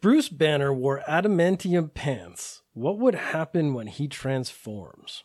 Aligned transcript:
Bruce 0.00 0.30
Banner 0.30 0.72
wore 0.72 1.02
adamantium 1.06 1.92
pants, 1.92 2.62
what 2.72 2.98
would 2.98 3.14
happen 3.14 3.74
when 3.74 3.86
he 3.86 4.08
transforms? 4.08 5.24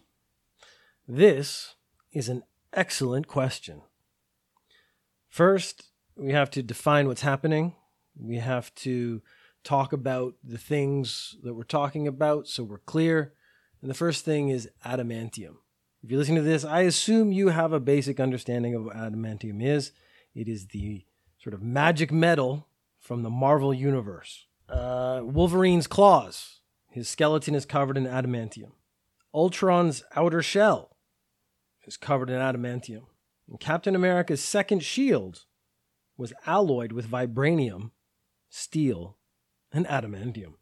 This 1.08 1.76
is 2.12 2.28
an 2.28 2.44
excellent 2.74 3.28
question. 3.28 3.84
First, 5.30 5.92
we 6.18 6.34
have 6.34 6.50
to 6.52 6.62
define 6.62 7.08
what's 7.08 7.22
happening. 7.22 7.76
We 8.20 8.38
have 8.38 8.74
to 8.76 9.22
talk 9.64 9.94
about 9.94 10.36
the 10.44 10.58
things 10.58 11.38
that 11.44 11.54
we're 11.54 11.64
talking 11.64 12.06
about 12.06 12.48
so 12.48 12.64
we're 12.64 12.80
clear. 12.80 13.34
And 13.82 13.90
the 13.90 13.96
first 13.96 14.26
thing 14.26 14.50
is 14.50 14.70
adamantium. 14.86 15.56
If 16.04 16.12
you're 16.12 16.20
listening 16.20 16.38
to 16.38 16.44
this, 16.44 16.66
I 16.66 16.82
assume 16.82 17.32
you 17.32 17.48
have 17.50 17.72
a 17.72 17.80
basic 17.80 18.20
understanding 18.20 18.76
of 18.76 18.84
what 18.84 18.96
adamantium 18.98 19.64
is. 19.64 19.92
It 20.34 20.50
is 20.50 20.68
the 20.68 21.06
sort 21.38 21.54
of 21.54 21.62
magic 21.62 22.12
metal 22.12 22.68
from 23.00 23.24
the 23.24 23.30
Marvel 23.30 23.74
Universe. 23.74 24.48
Uh, 24.68 25.22
Wolverine's 25.24 25.88
claws. 25.88 26.60
His 26.90 27.08
skeleton 27.10 27.56
is 27.56 27.66
covered 27.66 27.98
in 27.98 28.06
adamantium. 28.06 28.72
Ultron's 29.34 30.04
outer 30.16 30.42
shell 30.42 30.96
is 31.86 31.98
covered 31.98 32.30
in 32.30 32.40
adamantium. 32.40 33.08
And 33.50 33.60
Captain 33.60 33.96
America's 33.96 34.44
second 34.44 34.84
shield 34.84 35.46
was 36.18 36.34
alloyed 36.46 36.94
with 36.94 37.10
vibranium, 37.10 37.92
steel, 38.50 39.18
and 39.72 39.88
adamantium. 39.88 40.56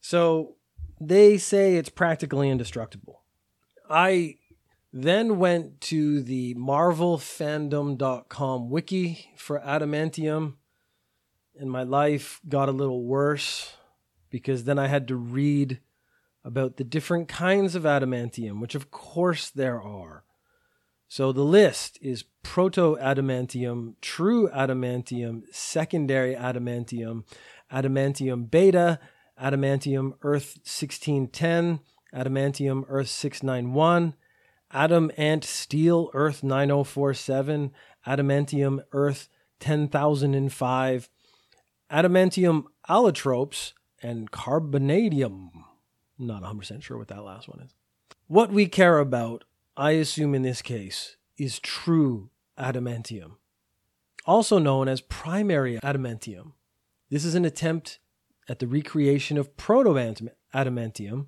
So 0.00 0.56
they 1.00 1.36
say 1.36 1.76
it's 1.76 1.88
practically 1.88 2.48
indestructible. 2.48 3.22
I 3.90 4.36
then 4.92 5.38
went 5.38 5.80
to 5.80 6.22
the 6.22 6.54
marvelfandom.com 6.54 8.70
wiki 8.70 9.32
for 9.36 9.58
adamantium 9.60 10.54
and 11.58 11.70
my 11.70 11.82
life 11.82 12.40
got 12.48 12.68
a 12.68 12.72
little 12.72 13.04
worse 13.04 13.74
because 14.30 14.64
then 14.64 14.78
I 14.78 14.88
had 14.88 15.08
to 15.08 15.16
read 15.16 15.80
about 16.44 16.76
the 16.76 16.84
different 16.84 17.28
kinds 17.28 17.74
of 17.74 17.84
adamantium, 17.84 18.60
which 18.60 18.74
of 18.74 18.90
course 18.90 19.50
there 19.50 19.80
are. 19.80 20.24
So 21.08 21.32
the 21.32 21.44
list 21.44 21.98
is 22.02 22.24
proto 22.42 22.96
adamantium, 23.00 23.94
true 24.00 24.48
adamantium, 24.48 25.42
secondary 25.52 26.34
adamantium, 26.34 27.24
adamantium 27.72 28.50
beta, 28.50 28.98
adamantium 29.40 30.14
earth 30.22 30.58
1610, 30.64 31.80
adamantium 32.14 32.84
earth 32.88 33.08
691, 33.08 34.14
Adam 34.74 35.10
Ant 35.16 35.44
Steel 35.44 36.10
Earth 36.14 36.42
9047, 36.42 37.70
Adamantium 38.06 38.80
Earth 38.92 39.28
10005, 39.60 41.08
Adamantium 41.94 42.64
allotropes, 42.90 43.72
and 44.02 44.32
Carbonadium. 44.32 45.50
Not 46.18 46.42
100% 46.42 46.82
sure 46.82 46.98
what 46.98 47.06
that 47.06 47.22
last 47.22 47.48
one 47.48 47.60
is. 47.60 47.72
What 48.26 48.50
we 48.50 48.66
care 48.66 48.98
about, 48.98 49.44
I 49.76 49.92
assume 49.92 50.34
in 50.34 50.42
this 50.42 50.60
case, 50.60 51.16
is 51.38 51.60
true 51.60 52.30
adamantium, 52.58 53.36
also 54.26 54.58
known 54.58 54.88
as 54.88 55.00
primary 55.00 55.78
adamantium. 55.78 56.52
This 57.10 57.24
is 57.24 57.36
an 57.36 57.44
attempt 57.44 58.00
at 58.48 58.58
the 58.58 58.66
recreation 58.66 59.38
of 59.38 59.56
proto 59.56 59.90
adamantium. 60.52 61.26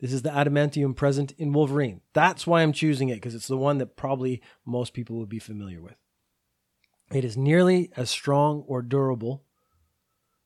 This 0.00 0.14
is 0.14 0.22
the 0.22 0.30
adamantium 0.30 0.96
present 0.96 1.32
in 1.32 1.52
Wolverine. 1.52 2.00
That's 2.14 2.46
why 2.46 2.62
I'm 2.62 2.72
choosing 2.72 3.10
it, 3.10 3.16
because 3.16 3.34
it's 3.34 3.48
the 3.48 3.58
one 3.58 3.76
that 3.78 3.96
probably 3.96 4.40
most 4.64 4.94
people 4.94 5.16
would 5.18 5.28
be 5.28 5.38
familiar 5.38 5.82
with. 5.82 5.96
It 7.12 7.24
is 7.24 7.36
nearly 7.36 7.90
as 7.96 8.08
strong 8.10 8.64
or 8.66 8.80
durable, 8.80 9.43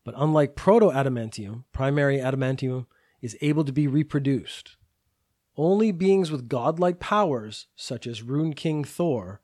but 0.09 0.15
unlike 0.17 0.57
proto 0.57 0.87
adamantium, 0.87 1.65
primary 1.71 2.17
adamantium 2.17 2.87
is 3.21 3.37
able 3.43 3.63
to 3.63 3.73
be 3.73 3.87
reproduced. 3.87 4.79
Only 5.55 5.93
beings 5.93 6.31
with 6.31 6.49
godlike 6.49 6.99
powers, 6.99 7.67
such 7.77 8.07
as 8.07 8.23
Rune 8.23 8.55
King 8.55 8.85
Thor, 8.85 9.43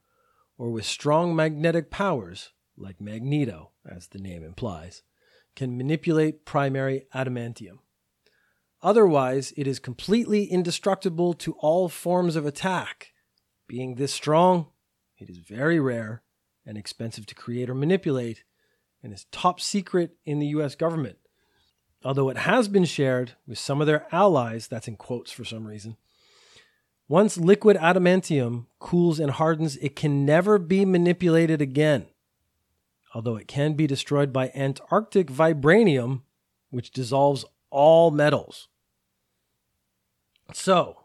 or 0.57 0.71
with 0.71 0.87
strong 0.87 1.37
magnetic 1.37 1.91
powers, 1.91 2.53
like 2.79 2.99
Magneto, 2.99 3.73
as 3.87 4.07
the 4.07 4.19
name 4.19 4.43
implies, 4.43 5.03
can 5.55 5.77
manipulate 5.77 6.47
primary 6.47 7.09
adamantium. 7.15 7.81
Otherwise, 8.83 9.53
it 9.59 9.67
is 9.67 9.79
completely 9.79 10.45
indestructible 10.45 11.35
to 11.35 11.53
all 11.59 11.91
forms 11.91 12.37
of 12.37 12.47
attack. 12.47 13.13
Being 13.69 13.97
this 13.97 14.15
strong, 14.15 14.69
it 15.19 15.29
is 15.29 15.37
very 15.37 15.79
rare 15.79 16.23
and 16.65 16.79
expensive 16.79 17.27
to 17.27 17.35
create 17.35 17.69
or 17.69 17.75
manipulate, 17.75 18.45
and 19.05 19.13
is 19.13 19.27
top 19.31 19.61
secret 19.61 20.17
in 20.25 20.39
the 20.39 20.47
US 20.47 20.75
government. 20.75 21.19
Although 22.03 22.31
it 22.31 22.39
has 22.39 22.69
been 22.69 22.87
shared 22.87 23.33
with 23.47 23.59
some 23.59 23.81
of 23.81 23.87
their 23.87 24.07
allies, 24.11 24.67
that's 24.67 24.89
in 24.89 24.97
quotes 24.97 25.31
for 25.31 25.45
some 25.45 25.67
reason. 25.67 25.97
Once 27.07 27.37
liquid 27.37 27.77
adamantium 27.77 28.65
cools 28.79 29.21
and 29.21 29.33
hardens, 29.33 29.77
it 29.77 29.95
can 29.95 30.25
never 30.25 30.59
be 30.59 30.87
manipulated 30.87 31.61
again. 31.61 32.07
Although 33.15 33.37
it 33.37 33.47
can 33.47 33.75
be 33.75 33.87
destroyed 33.87 34.33
by 34.33 34.51
Antarctic 34.55 35.29
vibranium, 35.29 36.23
which 36.71 36.91
dissolves 36.91 37.45
all 37.71 38.11
metals. 38.11 38.69
So, 40.53 41.05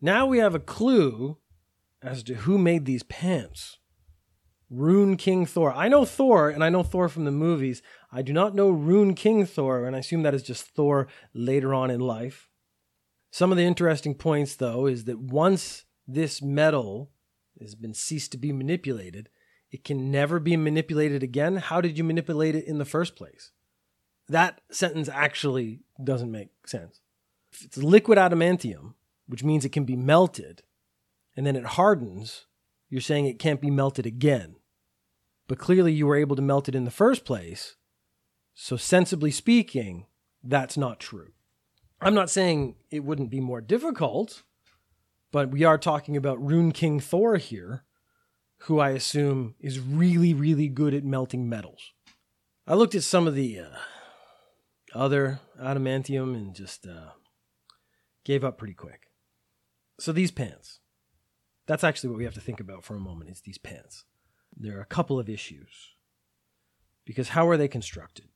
now 0.00 0.26
we 0.26 0.38
have 0.38 0.54
a 0.54 0.60
clue 0.60 1.38
as 2.00 2.22
to 2.24 2.34
who 2.34 2.56
made 2.56 2.84
these 2.84 3.02
pants. 3.02 3.78
Rune 4.68 5.16
King 5.16 5.46
Thor. 5.46 5.72
I 5.72 5.88
know 5.88 6.04
Thor, 6.04 6.50
and 6.50 6.64
I 6.64 6.68
know 6.68 6.82
Thor 6.82 7.08
from 7.08 7.24
the 7.24 7.30
movies. 7.30 7.82
I 8.10 8.22
do 8.22 8.32
not 8.32 8.54
know 8.54 8.70
Rune 8.70 9.14
King 9.14 9.46
Thor, 9.46 9.86
and 9.86 9.94
I 9.94 10.00
assume 10.00 10.22
that 10.22 10.34
is 10.34 10.42
just 10.42 10.64
Thor 10.66 11.06
later 11.32 11.72
on 11.72 11.90
in 11.90 12.00
life. 12.00 12.48
Some 13.30 13.52
of 13.52 13.58
the 13.58 13.64
interesting 13.64 14.14
points, 14.14 14.56
though, 14.56 14.86
is 14.86 15.04
that 15.04 15.18
once 15.18 15.84
this 16.08 16.42
metal 16.42 17.10
has 17.60 17.74
been 17.74 17.94
ceased 17.94 18.32
to 18.32 18.38
be 18.38 18.52
manipulated, 18.52 19.28
it 19.70 19.84
can 19.84 20.10
never 20.10 20.40
be 20.40 20.56
manipulated 20.56 21.22
again. 21.22 21.56
How 21.56 21.80
did 21.80 21.98
you 21.98 22.04
manipulate 22.04 22.54
it 22.54 22.66
in 22.66 22.78
the 22.78 22.84
first 22.84 23.14
place? 23.16 23.52
That 24.28 24.60
sentence 24.70 25.08
actually 25.08 25.80
doesn't 26.02 26.30
make 26.30 26.48
sense. 26.66 27.00
If 27.52 27.64
it's 27.64 27.76
liquid 27.76 28.18
adamantium, 28.18 28.94
which 29.26 29.44
means 29.44 29.64
it 29.64 29.72
can 29.72 29.84
be 29.84 29.96
melted, 29.96 30.62
and 31.36 31.46
then 31.46 31.56
it 31.56 31.64
hardens, 31.64 32.45
you're 32.88 33.00
saying 33.00 33.26
it 33.26 33.38
can't 33.38 33.60
be 33.60 33.70
melted 33.70 34.06
again. 34.06 34.56
But 35.48 35.58
clearly 35.58 35.92
you 35.92 36.06
were 36.06 36.16
able 36.16 36.36
to 36.36 36.42
melt 36.42 36.68
it 36.68 36.74
in 36.74 36.84
the 36.84 36.90
first 36.90 37.24
place. 37.24 37.76
So, 38.54 38.76
sensibly 38.76 39.30
speaking, 39.30 40.06
that's 40.42 40.76
not 40.76 40.98
true. 40.98 41.32
I'm 42.00 42.14
not 42.14 42.30
saying 42.30 42.76
it 42.90 43.04
wouldn't 43.04 43.30
be 43.30 43.40
more 43.40 43.60
difficult, 43.60 44.42
but 45.30 45.50
we 45.50 45.64
are 45.64 45.78
talking 45.78 46.16
about 46.16 46.44
Rune 46.44 46.72
King 46.72 47.00
Thor 47.00 47.36
here, 47.36 47.84
who 48.60 48.78
I 48.78 48.90
assume 48.90 49.54
is 49.60 49.78
really, 49.80 50.32
really 50.32 50.68
good 50.68 50.94
at 50.94 51.04
melting 51.04 51.48
metals. 51.48 51.92
I 52.66 52.74
looked 52.74 52.94
at 52.94 53.02
some 53.02 53.26
of 53.26 53.34
the 53.34 53.60
uh, 53.60 53.68
other 54.94 55.40
adamantium 55.60 56.34
and 56.34 56.54
just 56.54 56.86
uh, 56.86 57.10
gave 58.24 58.44
up 58.44 58.58
pretty 58.58 58.74
quick. 58.74 59.02
So 60.00 60.12
these 60.12 60.30
pants, 60.30 60.80
that's 61.66 61.84
actually 61.84 62.10
what 62.10 62.18
we 62.18 62.24
have 62.24 62.34
to 62.34 62.40
think 62.40 62.60
about 62.60 62.84
for 62.84 62.94
a 62.94 63.00
moment 63.00 63.30
is 63.30 63.40
these 63.40 63.58
pants. 63.58 64.04
There 64.56 64.78
are 64.78 64.82
a 64.82 64.86
couple 64.86 65.18
of 65.18 65.28
issues. 65.28 65.94
Because 67.04 67.30
how 67.30 67.48
are 67.48 67.56
they 67.56 67.68
constructed? 67.68 68.26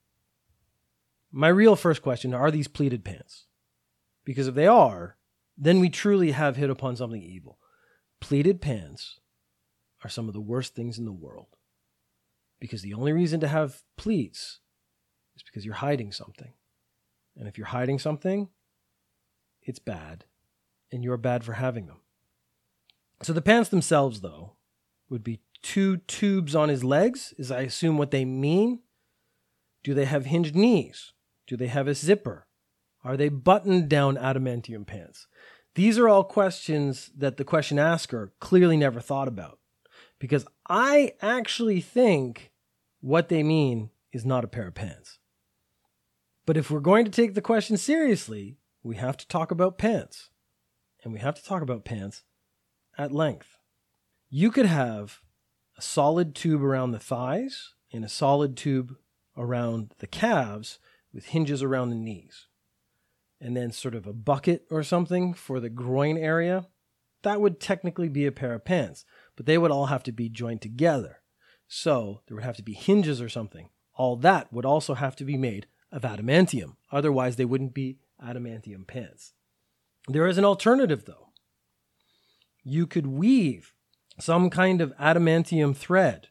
My 1.33 1.49
real 1.49 1.77
first 1.77 2.03
question 2.03 2.35
are 2.35 2.51
these 2.51 2.69
pleated 2.69 3.05
pants? 3.05 3.47
Because 4.25 4.49
if 4.49 4.55
they 4.55 4.67
are, 4.67 5.17
then 5.57 5.81
we 5.81 5.89
truly 5.89 6.33
have 6.33 6.57
hit 6.57 6.71
upon 6.71 6.97
something 6.97 7.23
evil. 7.23 7.59
Pleated 8.21 8.61
pants 8.61 9.21
are 10.05 10.11
some 10.11 10.29
of 10.29 10.35
the 10.35 10.41
worst 10.41 10.75
things 10.75 10.99
in 10.99 11.05
the 11.05 11.13
world. 11.13 11.57
Because 12.59 12.83
the 12.83 12.95
only 12.95 13.13
reason 13.13 13.41
to 13.41 13.49
have 13.49 13.83
pleats 13.97 14.61
is 15.37 15.43
because 15.43 15.65
you're 15.65 15.75
hiding 15.75 16.13
something. 16.13 16.53
And 17.37 17.49
if 17.49 17.57
you're 17.57 17.69
hiding 17.69 17.99
something, 17.99 18.49
it's 19.63 19.79
bad, 19.79 20.25
and 20.93 21.03
you're 21.05 21.17
bad 21.17 21.45
for 21.45 21.55
having 21.55 21.87
them. 21.87 22.01
So 23.23 23.33
the 23.33 23.43
pants 23.43 23.69
themselves, 23.69 24.21
though, 24.21 24.55
would 25.09 25.23
be 25.23 25.41
two 25.63 25.99
tubes 25.99 26.55
on 26.55 26.69
his 26.69 26.83
legs, 26.83 27.35
is 27.37 27.51
I 27.51 27.63
assume 27.63 27.99
what 27.99 28.11
they 28.11 28.25
mean. 28.25 28.81
Do 29.83 29.95
they 29.95 30.07
have 30.07 30.27
hinged 30.27 30.55
knees? 30.55 31.13
Do 31.47 31.57
they 31.57 31.67
have 31.67 31.89
a 31.89 31.95
zipper? 31.95 32.47
Are 33.05 33.17
they 33.17 33.29
buttoned 33.29 33.89
down 33.89 34.17
adamantium 34.17 34.87
pants? 34.87 35.27
These 35.75 35.99
are 35.99 36.09
all 36.09 36.25
questions 36.25 37.11
that 37.17 37.37
the 37.37 37.45
question 37.45 37.79
asker 37.79 38.33
clearly 38.41 38.77
never 38.77 39.01
thought 39.01 39.29
about. 39.29 39.59
Because 40.19 40.47
I 40.69 41.13
actually 41.23 41.81
think 41.81 42.53
what 43.01 43.29
they 43.29 43.43
mean 43.43 43.91
is 44.13 44.27
not 44.27 44.45
a 44.45 44.49
pair 44.49 44.69
of 44.69 44.75
pants. 44.75 45.19
But 46.47 46.57
if 46.57 46.71
we're 46.71 46.81
going 46.81 47.05
to 47.05 47.11
take 47.11 47.35
the 47.35 47.41
question 47.41 47.77
seriously, 47.77 48.59
we 48.83 48.97
have 48.97 49.17
to 49.19 49.29
talk 49.29 49.51
about 49.51 49.79
pants. 49.79 50.31
And 51.03 51.13
we 51.13 51.21
have 51.21 51.35
to 51.35 51.45
talk 51.45 51.63
about 51.63 51.85
pants 51.85 52.23
at 52.99 53.13
length. 53.13 53.59
You 54.29 54.51
could 54.51 54.67
have 54.67 55.21
a 55.77 55.83
solid 55.83 56.35
tube 56.35 56.63
around 56.63 56.93
the 56.93 56.99
thighs 56.99 57.75
and 57.93 58.05
a 58.05 58.09
solid 58.09 58.57
tube 58.57 58.95
around 59.37 59.95
the 59.99 60.07
calves 60.07 60.79
with 61.13 61.27
hinges 61.27 61.63
around 61.63 61.91
the 61.91 61.97
knees. 61.97 62.47
And 63.41 63.57
then 63.57 63.73
sort 63.73 63.95
of 63.95 64.07
a 64.07 64.13
bucket 64.13 64.67
or 64.71 64.83
something 64.83 65.33
for 65.35 65.61
the 65.61 65.71
groin 65.71 66.17
area. 66.19 66.67
That 67.23 67.41
would 67.41 67.61
technically 67.61 68.09
be 68.09 68.27
a 68.27 68.33
pair 68.33 68.55
of 68.55 68.65
pants, 68.65 69.05
but 69.37 69.47
they 69.47 69.59
would 69.59 69.71
all 69.71 69.87
have 69.87 70.03
to 70.05 70.13
be 70.13 70.29
joined 70.29 70.63
together. 70.63 71.23
So 71.67 72.21
there 72.27 72.35
would 72.35 72.45
have 72.45 72.57
to 72.57 72.63
be 72.63 72.75
hinges 72.75 73.21
or 73.21 73.29
something. 73.29 73.71
All 73.95 74.17
that 74.17 74.53
would 74.53 74.65
also 74.65 74.95
have 74.95 75.17
to 75.17 75.25
be 75.25 75.37
made 75.37 75.67
of 75.93 76.03
adamantium. 76.03 76.77
Otherwise, 76.93 77.37
they 77.37 77.45
wouldn't 77.45 77.75
be 77.75 77.99
adamantium 78.23 78.87
pants. 78.87 79.33
There 80.09 80.27
is 80.27 80.39
an 80.39 80.45
alternative, 80.45 81.05
though. 81.05 81.30
You 82.63 82.87
could 82.87 83.07
weave 83.07 83.75
some 84.19 84.51
kind 84.51 84.81
of 84.81 84.93
adamantium 84.97 85.77
thread. 85.77 86.29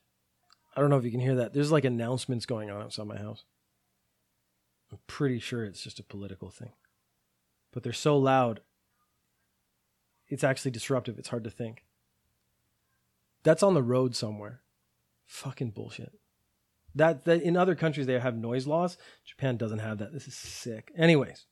I 0.76 0.82
don't 0.82 0.90
know 0.90 0.98
if 0.98 1.06
you 1.06 1.12
can 1.12 1.20
hear 1.20 1.36
that. 1.36 1.54
There's 1.54 1.72
like 1.72 1.86
announcements 1.86 2.46
going 2.46 2.70
on 2.70 2.82
outside 2.82 3.08
my 3.08 3.18
house. 3.18 3.44
I'm 4.92 5.00
pretty 5.08 5.40
sure 5.40 5.66
it's 5.66 5.84
just 5.84 6.00
a 6.00 6.04
political 6.04 6.50
thing. 6.50 6.72
But 7.72 7.84
they're 7.84 7.94
so 7.94 8.18
loud, 8.18 8.62
it's 10.28 10.44
actually 10.44 10.72
disruptive. 10.72 11.20
It's 11.20 11.30
hard 11.30 11.44
to 11.44 11.50
think. 11.50 11.84
That's 13.44 13.64
on 13.64 13.74
the 13.74 13.84
road 13.84 14.16
somewhere. 14.16 14.62
Fucking 15.26 15.72
bullshit. 15.72 16.14
That, 16.96 17.26
that 17.26 17.42
in 17.42 17.56
other 17.56 17.76
countries 17.76 18.08
they 18.08 18.20
have 18.20 18.36
noise 18.36 18.68
laws. 18.68 18.98
Japan 19.26 19.58
doesn't 19.58 19.80
have 19.80 20.00
that. 20.00 20.12
This 20.12 20.28
is 20.28 20.36
sick. 20.36 20.92
Anyways, 20.98 21.46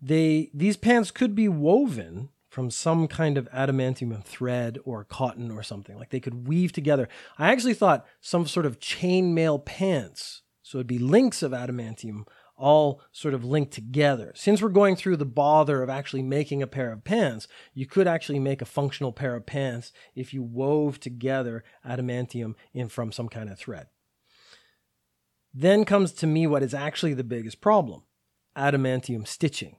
they 0.00 0.50
these 0.54 0.76
pants 0.76 1.10
could 1.10 1.34
be 1.34 1.48
woven 1.48 2.28
from 2.56 2.70
some 2.70 3.06
kind 3.06 3.36
of 3.36 3.50
adamantium 3.50 4.24
thread 4.24 4.78
or 4.86 5.04
cotton 5.04 5.50
or 5.50 5.62
something. 5.62 5.98
Like 5.98 6.08
they 6.08 6.20
could 6.20 6.48
weave 6.48 6.72
together. 6.72 7.06
I 7.36 7.52
actually 7.52 7.74
thought 7.74 8.06
some 8.22 8.46
sort 8.46 8.64
of 8.64 8.80
chainmail 8.80 9.62
pants. 9.66 10.40
So 10.62 10.78
it'd 10.78 10.86
be 10.86 10.98
links 10.98 11.42
of 11.42 11.52
adamantium 11.52 12.26
all 12.56 13.02
sort 13.12 13.34
of 13.34 13.44
linked 13.44 13.74
together. 13.74 14.32
Since 14.34 14.62
we're 14.62 14.70
going 14.70 14.96
through 14.96 15.18
the 15.18 15.26
bother 15.26 15.82
of 15.82 15.90
actually 15.90 16.22
making 16.22 16.62
a 16.62 16.66
pair 16.66 16.92
of 16.92 17.04
pants, 17.04 17.46
you 17.74 17.84
could 17.84 18.08
actually 18.08 18.38
make 18.38 18.62
a 18.62 18.64
functional 18.64 19.12
pair 19.12 19.36
of 19.36 19.44
pants 19.44 19.92
if 20.14 20.32
you 20.32 20.42
wove 20.42 20.98
together 20.98 21.62
adamantium 21.86 22.54
in 22.72 22.88
from 22.88 23.12
some 23.12 23.28
kind 23.28 23.50
of 23.50 23.58
thread. 23.58 23.88
Then 25.52 25.84
comes 25.84 26.10
to 26.12 26.26
me 26.26 26.46
what 26.46 26.62
is 26.62 26.72
actually 26.72 27.12
the 27.12 27.22
biggest 27.22 27.60
problem 27.60 28.04
adamantium 28.56 29.28
stitching. 29.28 29.76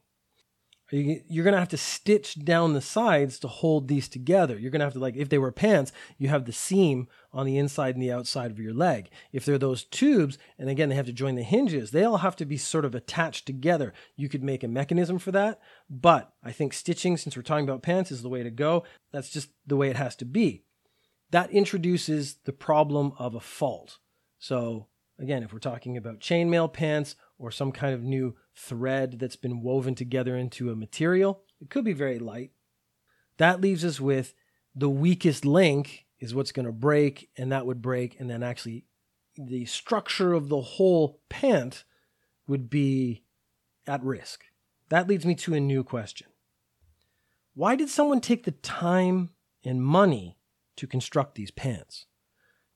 You're 0.90 1.44
going 1.44 1.54
to 1.54 1.60
have 1.60 1.68
to 1.70 1.78
stitch 1.78 2.46
down 2.46 2.72
the 2.72 2.82
sides 2.82 3.40
to 3.40 3.50
hold 3.50 3.88
these 3.88 4.08
together. 4.08 4.58
You're 4.58 4.72
going 4.72 4.80
to 4.80 4.86
have 4.86 4.94
to, 4.94 5.00
like, 5.00 5.18
if 5.18 5.28
they 5.28 5.38
were 5.38 5.52
pants, 5.52 5.92
you 6.18 6.30
have 6.30 6.46
the 6.46 6.54
seam 6.54 7.10
on 7.34 7.46
the 7.46 7.58
inside 7.58 7.96
and 7.96 8.02
the 8.02 8.12
outside 8.14 8.52
of 8.52 8.60
your 8.60 8.74
leg. 8.74 9.10
If 9.34 9.44
they're 9.44 9.58
those 9.58 9.84
tubes, 9.84 10.38
and 10.58 10.70
again, 10.70 10.88
they 10.88 10.96
have 10.96 11.06
to 11.08 11.12
join 11.12 11.36
the 11.36 11.44
hinges, 11.44 11.92
they 11.92 12.06
all 12.06 12.18
have 12.18 12.38
to 12.38 12.46
be 12.46 12.56
sort 12.56 12.86
of 12.86 12.96
attached 12.96 13.46
together. 13.46 13.94
You 14.16 14.30
could 14.30 14.44
make 14.44 14.64
a 14.64 14.70
mechanism 14.70 15.20
for 15.20 15.34
that, 15.34 15.60
but 15.90 16.32
I 16.42 16.54
think 16.54 16.72
stitching, 16.72 17.18
since 17.18 17.36
we're 17.36 17.44
talking 17.44 17.68
about 17.68 17.84
pants, 17.84 18.10
is 18.10 18.22
the 18.22 18.30
way 18.30 18.44
to 18.44 18.50
go. 18.50 18.86
That's 19.12 19.30
just 19.30 19.50
the 19.66 19.76
way 19.76 19.90
it 19.90 19.98
has 19.98 20.16
to 20.18 20.26
be. 20.26 20.64
That 21.32 21.52
introduces 21.52 22.36
the 22.46 22.54
problem 22.54 23.12
of 23.20 23.36
a 23.36 23.42
fault. 23.42 23.98
So, 24.40 24.88
again, 25.20 25.44
if 25.44 25.54
we're 25.54 25.60
talking 25.60 25.98
about 25.98 26.20
chainmail 26.20 26.72
pants 26.72 27.16
or 27.38 27.52
some 27.52 27.72
kind 27.72 27.94
of 27.94 28.04
new 28.04 28.36
thread 28.56 29.20
that's 29.20 29.36
been 29.36 29.62
woven 29.62 29.96
together 29.96 30.36
into 30.36 30.72
a 30.72 30.76
material. 30.76 31.44
It 31.62 31.70
could 31.70 31.84
be 31.84 31.94
very 31.94 32.20
light. 32.20 32.52
That 33.38 33.62
leaves 33.62 33.86
us 33.86 34.00
with 34.00 34.34
the 34.76 34.90
weakest 34.90 35.46
link 35.46 36.06
is 36.20 36.34
what's 36.34 36.52
going 36.52 36.66
to 36.66 36.72
break, 36.72 37.30
and 37.38 37.52
that 37.52 37.66
would 37.66 37.82
break, 37.82 38.20
and 38.20 38.30
then 38.30 38.42
actually 38.42 38.86
the 39.36 39.66
structure 39.66 40.34
of 40.34 40.50
the 40.50 40.62
whole 40.62 41.22
pant 41.30 41.84
would 42.48 42.70
be 42.70 43.24
at 43.86 44.04
risk. 44.04 44.46
That 44.90 45.08
leads 45.08 45.26
me 45.26 45.36
to 45.36 45.54
a 45.54 45.60
new 45.60 45.84
question. 45.84 46.28
Why 47.54 47.76
did 47.76 47.90
someone 47.90 48.22
take 48.22 48.46
the 48.46 48.52
time 48.52 49.32
and 49.64 49.84
money 49.84 50.38
to 50.78 50.88
construct 50.88 51.36
these 51.36 51.52
pants? 51.52 52.06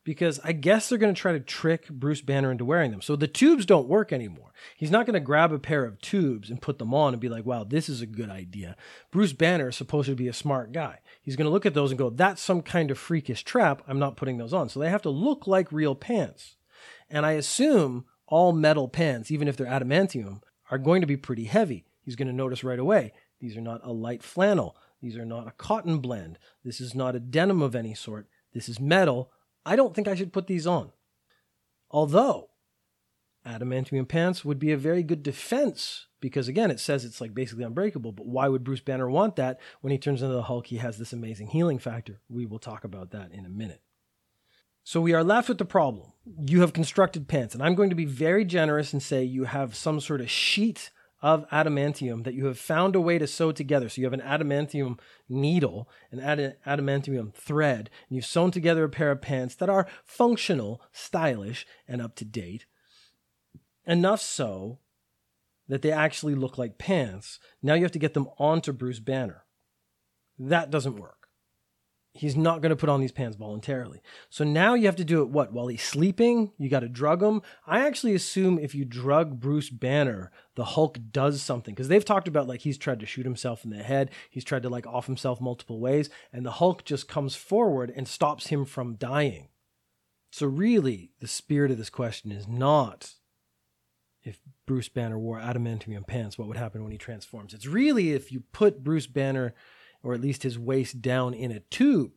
Because 0.04 0.40
I 0.44 0.52
guess 0.52 0.90
they're 0.90 0.98
going 0.98 1.14
to 1.14 1.20
try 1.20 1.34
to 1.34 1.40
trick 1.40 1.88
Bruce 1.90 2.22
Banner 2.22 2.52
into 2.52 2.66
wearing 2.66 2.92
them. 2.92 3.02
So 3.02 3.16
the 3.16 3.28
tubes 3.28 3.66
don't 3.66 3.88
work 3.88 4.12
anymore. 4.12 4.52
He's 4.76 4.92
not 4.92 5.06
going 5.06 5.14
to 5.14 5.20
grab 5.20 5.52
a 5.52 5.60
pair 5.60 5.86
of 5.86 6.02
tubes 6.02 6.50
and 6.50 6.62
put 6.62 6.80
them 6.80 6.94
on 6.94 7.14
and 7.14 7.22
be 7.22 7.30
like, 7.30 7.46
wow, 7.46 7.64
this 7.64 7.88
is 7.88 8.02
a 8.02 8.08
good 8.08 8.30
idea. 8.30 8.76
Bruce 9.12 9.34
Banner 9.34 9.70
is 9.70 9.76
supposed 9.76 10.10
to 10.10 10.16
be 10.16 10.28
a 10.28 10.34
smart 10.34 10.72
guy. 10.72 11.00
He's 11.22 11.36
going 11.36 11.46
to 11.46 11.52
look 11.52 11.66
at 11.66 11.74
those 11.74 11.92
and 11.92 12.00
go, 12.00 12.10
that's 12.10 12.42
some 12.42 12.62
kind 12.62 12.90
of 12.90 12.98
freakish 12.98 13.44
trap. 13.44 13.84
I'm 13.88 14.00
not 14.00 14.18
putting 14.18 14.38
those 14.38 14.54
on. 14.54 14.70
So 14.70 14.80
they 14.80 14.90
have 14.90 15.04
to 15.04 15.10
look 15.10 15.46
like 15.46 15.72
real 15.72 15.96
pants. 15.96 16.56
And 17.10 17.26
I 17.26 17.34
assume 17.34 18.06
all 18.26 18.54
metal 18.54 18.88
pants, 18.88 19.30
even 19.30 19.48
if 19.48 19.56
they're 19.56 19.68
adamantium, 19.68 20.42
are 20.72 20.78
going 20.78 21.02
to 21.02 21.08
be 21.08 21.18
pretty 21.18 21.46
heavy. 21.46 21.86
He's 22.02 22.16
going 22.16 22.28
to 22.30 22.34
notice 22.34 22.64
right 22.64 22.80
away. 22.80 23.14
These 23.40 23.56
are 23.56 23.62
not 23.62 23.82
a 23.84 23.92
light 23.92 24.24
flannel. 24.24 24.76
These 25.02 25.18
are 25.18 25.26
not 25.26 25.48
a 25.48 25.52
cotton 25.52 26.00
blend. 26.00 26.40
This 26.64 26.80
is 26.80 26.96
not 26.96 27.16
a 27.16 27.20
denim 27.20 27.62
of 27.62 27.76
any 27.76 27.94
sort. 27.94 28.28
This 28.54 28.70
is 28.70 28.80
metal 28.80 29.32
I 29.66 29.76
don't 29.76 29.96
think 29.96 30.08
I 30.08 30.16
should 30.16 30.34
put 30.34 30.48
these 30.48 30.68
on. 30.68 30.92
Although 31.90 32.50
adamantium 33.46 34.08
pants 34.08 34.46
would 34.46 34.60
be 34.60 34.72
a 34.72 34.78
very 34.78 35.02
good 35.02 35.24
defense 35.24 36.06
because 36.20 36.48
again 36.48 36.70
it 36.70 36.80
says 36.80 37.04
it's 37.04 37.20
like 37.20 37.34
basically 37.34 37.64
unbreakable 37.64 38.12
but 38.12 38.28
why 38.28 38.48
would 38.48 38.64
bruce 38.64 38.82
banner 38.82 39.10
want 39.10 39.36
that 39.36 39.60
when 39.82 39.90
he 39.90 39.98
turns 39.98 40.22
into 40.22 40.36
the 40.36 40.44
hulk 40.44 40.68
he 40.68 40.78
has 40.78 40.98
this 40.98 41.12
amazing 41.14 41.48
healing 41.48 41.80
factor? 41.80 42.22
We 42.30 42.46
will 42.46 42.60
talk 42.60 42.84
about 42.84 43.12
that 43.12 43.32
in 43.32 43.46
a 43.46 43.50
minute. 43.50 43.82
So 44.84 45.02
we 45.02 45.14
are 45.14 45.24
left 45.24 45.50
with 45.50 45.58
the 45.58 45.66
problem. 45.66 46.14
You 46.46 46.62
have 46.62 46.74
constructed 46.74 47.28
pants 47.28 47.54
and 47.54 47.64
i'm 47.64 47.76
going 47.76 47.90
to 47.90 47.96
be 47.96 48.06
very 48.06 48.46
generous 48.46 48.94
and 48.94 49.02
say 49.02 49.24
you 49.24 49.46
have 49.46 49.76
some 49.76 50.00
sort 50.00 50.22
of 50.22 50.30
sheet 50.30 50.92
of 51.22 51.48
adamantium 51.50 52.24
that 52.24 52.34
you 52.34 52.46
have 52.46 52.58
found 52.58 52.96
a 52.96 53.02
way 53.02 53.20
to 53.20 53.28
sew 53.28 53.52
together. 53.52 53.90
So 53.90 54.02
you 54.02 54.06
have 54.06 54.14
an 54.14 54.22
adamantium 54.22 55.00
needle, 55.30 55.88
an 56.12 56.20
ad- 56.20 56.58
adamantium 56.66 57.34
thread, 57.34 57.90
and 58.10 58.16
you've 58.16 58.26
sewn 58.26 58.52
together 58.52 58.84
a 58.84 58.90
pair 58.90 59.12
of 59.12 59.22
pants 59.22 59.56
that 59.56 59.70
are 59.70 59.88
functional, 60.04 60.82
stylish, 60.92 61.66
and 61.88 62.02
up 62.02 62.16
to 62.16 62.26
date. 62.26 62.66
Enough 63.86 64.22
so 64.22 64.80
that 65.68 65.82
they 65.82 65.92
actually 65.92 66.36
look 66.36 66.58
like 66.58 66.78
pants. 66.78 67.40
Now 67.62 67.76
you 67.76 67.84
have 67.84 67.92
to 67.92 68.00
get 68.00 68.14
them 68.14 68.28
onto 68.38 68.74
Bruce 68.74 69.00
Banner. 69.00 69.46
That 70.38 70.72
doesn't 70.72 70.98
work 70.98 71.21
he's 72.14 72.36
not 72.36 72.62
going 72.62 72.72
to 72.72 72.76
put 72.76 72.90
on 72.90 73.00
these 73.00 73.12
pants 73.12 73.38
voluntarily. 73.38 74.02
So 74.30 74.44
now 74.44 74.74
you 74.74 74.86
have 74.86 74.96
to 74.98 75.06
do 75.06 75.22
it 75.22 75.30
what? 75.30 75.54
While 75.54 75.68
he's 75.68 75.84
sleeping? 75.84 76.52
You 76.58 76.70
got 76.70 76.82
to 76.82 76.90
drug 76.90 77.24
him? 77.24 77.42
I 77.66 77.86
actually 77.86 78.14
assume 78.14 78.60
if 78.60 78.76
you 78.76 78.86
drug 78.86 79.40
Bruce 79.40 79.70
Banner, 79.70 80.32
the 80.56 80.66
Hulk 80.66 81.00
does 81.12 81.42
something 81.42 81.74
because 81.74 81.88
they've 81.88 82.04
talked 82.04 82.28
about 82.28 82.48
like 82.48 82.62
he's 82.62 82.78
tried 82.78 83.00
to 83.00 83.06
shoot 83.06 83.26
himself 83.26 83.64
in 83.64 83.72
the 83.72 83.84
head, 83.84 84.12
he's 84.30 84.44
tried 84.44 84.64
to 84.64 84.70
like 84.70 84.86
off 84.86 85.08
himself 85.08 85.40
multiple 85.40 85.80
ways, 85.80 86.10
and 86.34 86.46
the 86.46 86.52
Hulk 86.52 86.84
just 86.84 87.08
comes 87.08 87.36
forward 87.36 87.92
and 87.96 88.08
stops 88.08 88.48
him 88.48 88.66
from 88.66 88.96
dying. 88.96 89.48
So 90.32 90.48
really, 90.48 91.12
the 91.20 91.28
spirit 91.28 91.72
of 91.72 91.78
this 91.78 91.90
question 91.90 92.32
is 92.32 92.48
not 92.48 93.14
if 94.24 94.40
Bruce 94.68 94.90
Banner 94.90 95.18
wore 95.18 95.40
adamantium 95.40 96.06
pants, 96.06 96.38
what 96.38 96.48
would 96.48 96.58
happen 96.58 96.84
when 96.84 96.92
he 96.92 96.98
transforms? 96.98 97.54
It's 97.54 97.66
really 97.66 98.12
if 98.12 98.32
you 98.32 98.44
put 98.52 98.84
Bruce 98.84 99.08
Banner 99.08 99.54
or 100.04 100.14
at 100.14 100.22
least 100.22 100.44
his 100.44 100.58
waist 100.58 101.02
down 101.02 101.34
in 101.34 101.52
a 101.52 101.60
tube, 101.60 102.12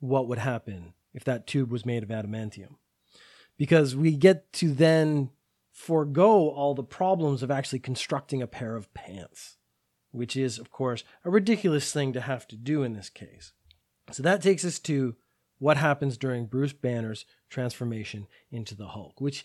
what 0.00 0.28
would 0.28 0.38
happen 0.38 0.94
if 1.14 1.24
that 1.24 1.46
tube 1.46 1.70
was 1.70 1.86
made 1.86 2.02
of 2.02 2.08
adamantium? 2.10 2.76
Because 3.56 3.96
we 3.96 4.12
get 4.12 4.52
to 4.54 4.72
then 4.72 5.30
forego 5.72 6.48
all 6.50 6.74
the 6.74 6.82
problems 6.82 7.42
of 7.42 7.50
actually 7.50 7.78
constructing 7.78 8.42
a 8.42 8.46
pair 8.46 8.76
of 8.76 8.92
pants, 8.94 9.56
which 10.10 10.36
is, 10.36 10.58
of 10.58 10.70
course, 10.70 11.04
a 11.24 11.30
ridiculous 11.30 11.92
thing 11.92 12.12
to 12.12 12.20
have 12.20 12.46
to 12.48 12.56
do 12.56 12.82
in 12.82 12.92
this 12.92 13.08
case. 13.08 13.52
So 14.10 14.22
that 14.22 14.42
takes 14.42 14.64
us 14.64 14.78
to 14.80 15.16
what 15.58 15.76
happens 15.76 16.16
during 16.16 16.46
Bruce 16.46 16.72
Banner's 16.72 17.24
transformation 17.50 18.26
into 18.50 18.74
the 18.74 18.88
Hulk, 18.88 19.20
which, 19.20 19.44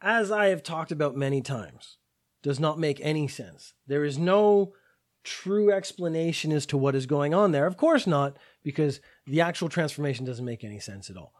as 0.00 0.30
I 0.30 0.46
have 0.46 0.62
talked 0.62 0.92
about 0.92 1.16
many 1.16 1.40
times, 1.40 1.98
does 2.42 2.60
not 2.60 2.78
make 2.78 3.00
any 3.02 3.26
sense. 3.26 3.72
There 3.86 4.04
is 4.04 4.18
no 4.18 4.74
true 5.24 5.72
explanation 5.72 6.52
as 6.52 6.66
to 6.66 6.76
what 6.76 6.94
is 6.94 7.06
going 7.06 7.34
on 7.34 7.52
there? 7.52 7.66
Of 7.66 7.76
course 7.76 8.06
not, 8.06 8.36
because 8.62 9.00
the 9.26 9.40
actual 9.40 9.68
transformation 9.68 10.24
doesn't 10.24 10.44
make 10.44 10.62
any 10.62 10.78
sense 10.78 11.10
at 11.10 11.16
all. 11.16 11.32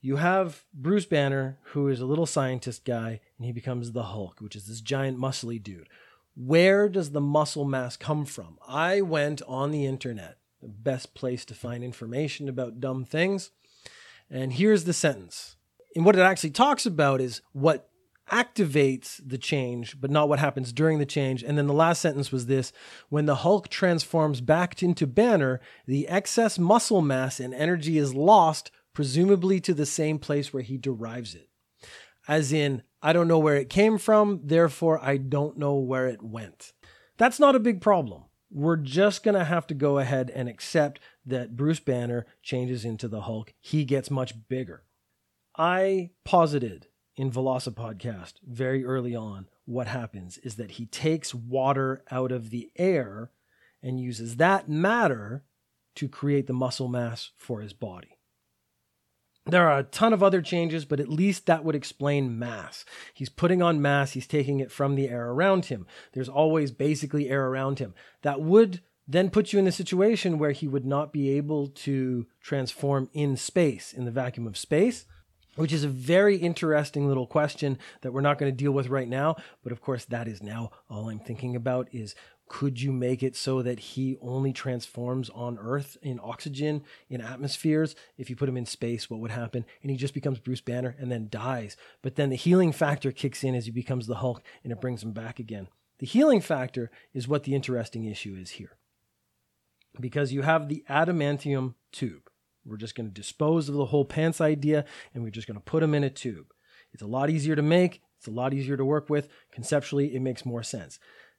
You 0.00 0.16
have 0.16 0.64
Bruce 0.74 1.06
Banner, 1.06 1.58
who 1.68 1.88
is 1.88 2.00
a 2.00 2.06
little 2.06 2.26
scientist 2.26 2.84
guy, 2.84 3.20
and 3.38 3.46
he 3.46 3.52
becomes 3.52 3.92
the 3.92 4.02
Hulk, 4.02 4.40
which 4.40 4.54
is 4.54 4.66
this 4.66 4.82
giant 4.82 5.18
muscly 5.18 5.62
dude. 5.62 5.88
Where 6.36 6.88
does 6.88 7.12
the 7.12 7.20
muscle 7.22 7.64
mass 7.64 7.96
come 7.96 8.26
from? 8.26 8.58
I 8.68 9.00
went 9.00 9.40
on 9.48 9.70
the 9.70 9.86
internet, 9.86 10.36
the 10.60 10.68
best 10.68 11.14
place 11.14 11.44
to 11.46 11.54
find 11.54 11.82
information 11.82 12.48
about 12.48 12.80
dumb 12.80 13.04
things. 13.04 13.50
And 14.28 14.52
here's 14.52 14.84
the 14.84 14.92
sentence. 14.92 15.56
And 15.94 16.04
what 16.04 16.16
it 16.16 16.22
actually 16.22 16.50
talks 16.50 16.84
about 16.86 17.20
is 17.20 17.40
what 17.52 17.88
activates 18.30 19.20
the 19.24 19.38
change, 19.38 20.00
but 20.00 20.10
not 20.10 20.28
what 20.28 20.38
happens 20.38 20.72
during 20.72 20.98
the 20.98 21.06
change. 21.06 21.42
And 21.42 21.58
then 21.58 21.66
the 21.66 21.74
last 21.74 22.00
sentence 22.00 22.32
was 22.32 22.46
this 22.46 22.72
when 23.08 23.26
the 23.26 23.36
Hulk 23.36 23.68
transforms 23.68 24.40
back 24.40 24.82
into 24.82 25.06
Banner, 25.06 25.60
the 25.86 26.08
excess 26.08 26.58
muscle 26.58 27.02
mass 27.02 27.38
and 27.38 27.52
energy 27.54 27.98
is 27.98 28.14
lost, 28.14 28.70
presumably 28.92 29.60
to 29.60 29.74
the 29.74 29.86
same 29.86 30.18
place 30.18 30.52
where 30.52 30.62
he 30.62 30.78
derives 30.78 31.34
it. 31.34 31.48
as 32.26 32.52
in, 32.52 32.82
I 33.02 33.12
don't 33.12 33.28
know 33.28 33.38
where 33.38 33.56
it 33.56 33.68
came 33.68 33.98
from, 33.98 34.40
therefore 34.44 34.98
I 35.02 35.18
don't 35.18 35.58
know 35.58 35.74
where 35.74 36.06
it 36.06 36.22
went. 36.22 36.72
That's 37.18 37.38
not 37.38 37.54
a 37.54 37.60
big 37.60 37.80
problem. 37.80 38.24
We're 38.50 38.76
just 38.76 39.22
going 39.22 39.34
to 39.34 39.44
have 39.44 39.66
to 39.66 39.74
go 39.74 39.98
ahead 39.98 40.30
and 40.30 40.48
accept 40.48 41.00
that 41.26 41.56
Bruce 41.56 41.80
Banner 41.80 42.24
changes 42.42 42.84
into 42.84 43.08
the 43.08 43.22
Hulk. 43.22 43.52
He 43.60 43.84
gets 43.84 44.10
much 44.10 44.48
bigger. 44.48 44.84
I 45.56 46.10
posited 46.24 46.86
in 47.16 47.30
Velocipodcast 47.30 48.34
very 48.46 48.84
early 48.84 49.14
on 49.14 49.46
what 49.66 49.86
happens 49.86 50.38
is 50.38 50.56
that 50.56 50.72
he 50.72 50.86
takes 50.86 51.34
water 51.34 52.02
out 52.10 52.32
of 52.32 52.50
the 52.50 52.70
air 52.76 53.30
and 53.82 54.00
uses 54.00 54.36
that 54.36 54.68
matter 54.68 55.44
to 55.94 56.08
create 56.08 56.46
the 56.46 56.52
muscle 56.52 56.88
mass 56.88 57.30
for 57.36 57.60
his 57.60 57.72
body. 57.72 58.18
There 59.46 59.68
are 59.68 59.80
a 59.80 59.84
ton 59.84 60.14
of 60.14 60.22
other 60.22 60.40
changes, 60.40 60.86
but 60.86 61.00
at 61.00 61.08
least 61.08 61.46
that 61.46 61.64
would 61.64 61.74
explain 61.74 62.38
mass. 62.38 62.84
He's 63.12 63.28
putting 63.28 63.60
on 63.60 63.82
mass, 63.82 64.12
he's 64.12 64.26
taking 64.26 64.58
it 64.60 64.72
from 64.72 64.94
the 64.94 65.08
air 65.08 65.28
around 65.28 65.66
him. 65.66 65.86
There's 66.12 66.30
always 66.30 66.70
basically 66.72 67.28
air 67.28 67.46
around 67.46 67.78
him. 67.78 67.94
That 68.22 68.40
would 68.40 68.80
then 69.06 69.28
put 69.28 69.52
you 69.52 69.58
in 69.58 69.66
a 69.66 69.72
situation 69.72 70.38
where 70.38 70.52
he 70.52 70.66
would 70.66 70.86
not 70.86 71.12
be 71.12 71.30
able 71.36 71.68
to 71.68 72.26
transform 72.40 73.10
in 73.12 73.36
space, 73.36 73.92
in 73.92 74.06
the 74.06 74.10
vacuum 74.10 74.46
of 74.46 74.56
space 74.56 75.04
which 75.56 75.72
is 75.72 75.84
a 75.84 75.88
very 75.88 76.36
interesting 76.36 77.08
little 77.08 77.26
question 77.26 77.78
that 78.02 78.12
we're 78.12 78.20
not 78.20 78.38
going 78.38 78.50
to 78.50 78.56
deal 78.56 78.72
with 78.72 78.88
right 78.88 79.08
now. 79.08 79.36
But 79.62 79.72
of 79.72 79.80
course, 79.80 80.04
that 80.06 80.28
is 80.28 80.42
now 80.42 80.70
all 80.88 81.08
I'm 81.08 81.20
thinking 81.20 81.56
about 81.56 81.88
is 81.92 82.14
could 82.46 82.80
you 82.80 82.92
make 82.92 83.22
it 83.22 83.36
so 83.36 83.62
that 83.62 83.80
he 83.80 84.16
only 84.20 84.52
transforms 84.52 85.30
on 85.30 85.58
Earth 85.58 85.96
in 86.02 86.20
oxygen, 86.22 86.82
in 87.08 87.20
atmospheres? 87.20 87.96
If 88.18 88.28
you 88.28 88.36
put 88.36 88.48
him 88.48 88.56
in 88.56 88.66
space, 88.66 89.08
what 89.08 89.20
would 89.20 89.30
happen? 89.30 89.64
And 89.82 89.90
he 89.90 89.96
just 89.96 90.14
becomes 90.14 90.38
Bruce 90.38 90.60
Banner 90.60 90.94
and 90.98 91.10
then 91.10 91.28
dies. 91.30 91.76
But 92.02 92.16
then 92.16 92.30
the 92.30 92.36
healing 92.36 92.72
factor 92.72 93.12
kicks 93.12 93.44
in 93.44 93.54
as 93.54 93.64
he 93.64 93.70
becomes 93.70 94.06
the 94.06 94.16
Hulk 94.16 94.42
and 94.62 94.72
it 94.72 94.80
brings 94.80 95.02
him 95.02 95.12
back 95.12 95.38
again. 95.38 95.68
The 96.00 96.06
healing 96.06 96.40
factor 96.40 96.90
is 97.14 97.26
what 97.26 97.44
the 97.44 97.54
interesting 97.54 98.04
issue 98.04 98.36
is 98.38 98.50
here. 98.50 98.76
Because 99.98 100.32
you 100.32 100.42
have 100.42 100.68
the 100.68 100.84
adamantium 100.90 101.74
tube 101.92 102.23
we're 102.64 102.76
just 102.76 102.94
going 102.94 103.08
to 103.08 103.14
dispose 103.14 103.68
of 103.68 103.74
the 103.74 103.86
whole 103.86 104.04
pants 104.04 104.40
idea 104.40 104.84
and 105.12 105.22
we're 105.22 105.30
just 105.30 105.46
going 105.46 105.58
to 105.58 105.64
put 105.64 105.80
them 105.80 105.94
in 105.94 106.04
a 106.04 106.10
tube. 106.10 106.52
It's 106.92 107.02
a 107.02 107.06
lot 107.06 107.30
easier 107.30 107.56
to 107.56 107.62
make, 107.62 108.02
it's 108.18 108.26
a 108.26 108.30
lot 108.30 108.54
easier 108.54 108.76
to 108.76 108.84
work 108.84 109.10
with. 109.10 109.28
Conceptually, 109.52 110.14
it 110.14 110.20
makes 110.20 110.46
more 110.46 110.62
sense. 110.62 110.98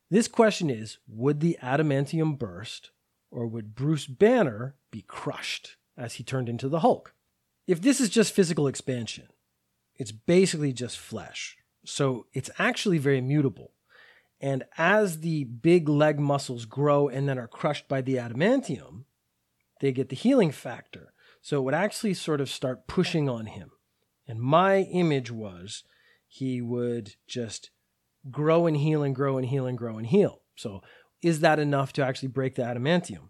This 0.10 0.28
question 0.28 0.70
is 0.70 0.98
Would 1.08 1.40
the 1.40 1.58
adamantium 1.62 2.38
burst 2.38 2.92
or 3.32 3.48
would 3.48 3.76
Bruce 3.76 4.06
Banner 4.06 4.76
be 4.92 5.02
crushed 5.02 5.78
as 5.98 6.14
he 6.16 6.24
turned 6.24 6.50
into 6.50 6.70
the 6.70 6.80
Hulk? 6.80 7.14
If 7.68 7.82
this 7.82 8.00
is 8.00 8.10
just 8.10 8.34
physical 8.34 8.68
expansion, 8.68 9.28
it's 9.96 10.12
basically 10.12 10.74
just 10.74 10.98
flesh. 10.98 11.58
So 11.86 12.28
it's 12.34 12.50
actually 12.60 12.98
very 12.98 13.22
mutable. 13.22 13.72
And 14.40 14.64
as 14.78 15.22
the 15.22 15.46
big 15.46 15.90
leg 15.90 16.20
muscles 16.20 16.66
grow 16.66 17.08
and 17.08 17.28
then 17.28 17.40
are 17.40 17.48
crushed 17.48 17.88
by 17.88 18.02
the 18.02 18.16
adamantium, 18.16 19.06
they 19.82 19.92
get 19.92 20.10
the 20.10 20.16
healing 20.16 20.52
factor. 20.52 21.14
So 21.46 21.60
it 21.60 21.62
would 21.62 21.76
actually 21.76 22.16
sort 22.16 22.42
of 22.42 22.50
start 22.50 22.88
pushing 22.88 23.30
on 23.30 23.46
him. 23.46 23.70
And 24.28 24.40
my 24.40 24.78
image 24.80 25.30
was 25.30 25.84
he 26.28 26.60
would 26.60 27.18
just 27.28 27.70
grow 28.32 28.66
and 28.66 28.76
heal 28.76 29.04
and 29.04 29.14
grow 29.14 29.38
and 29.38 29.46
heal 29.46 29.68
and 29.68 29.78
grow 29.78 30.00
and 30.00 30.08
heal. 30.08 30.42
So 30.56 30.82
is 31.22 31.42
that 31.42 31.60
enough 31.60 31.94
to 31.94 32.04
actually 32.04 32.30
break 32.30 32.56
the 32.56 32.64
adamantium? 32.64 33.30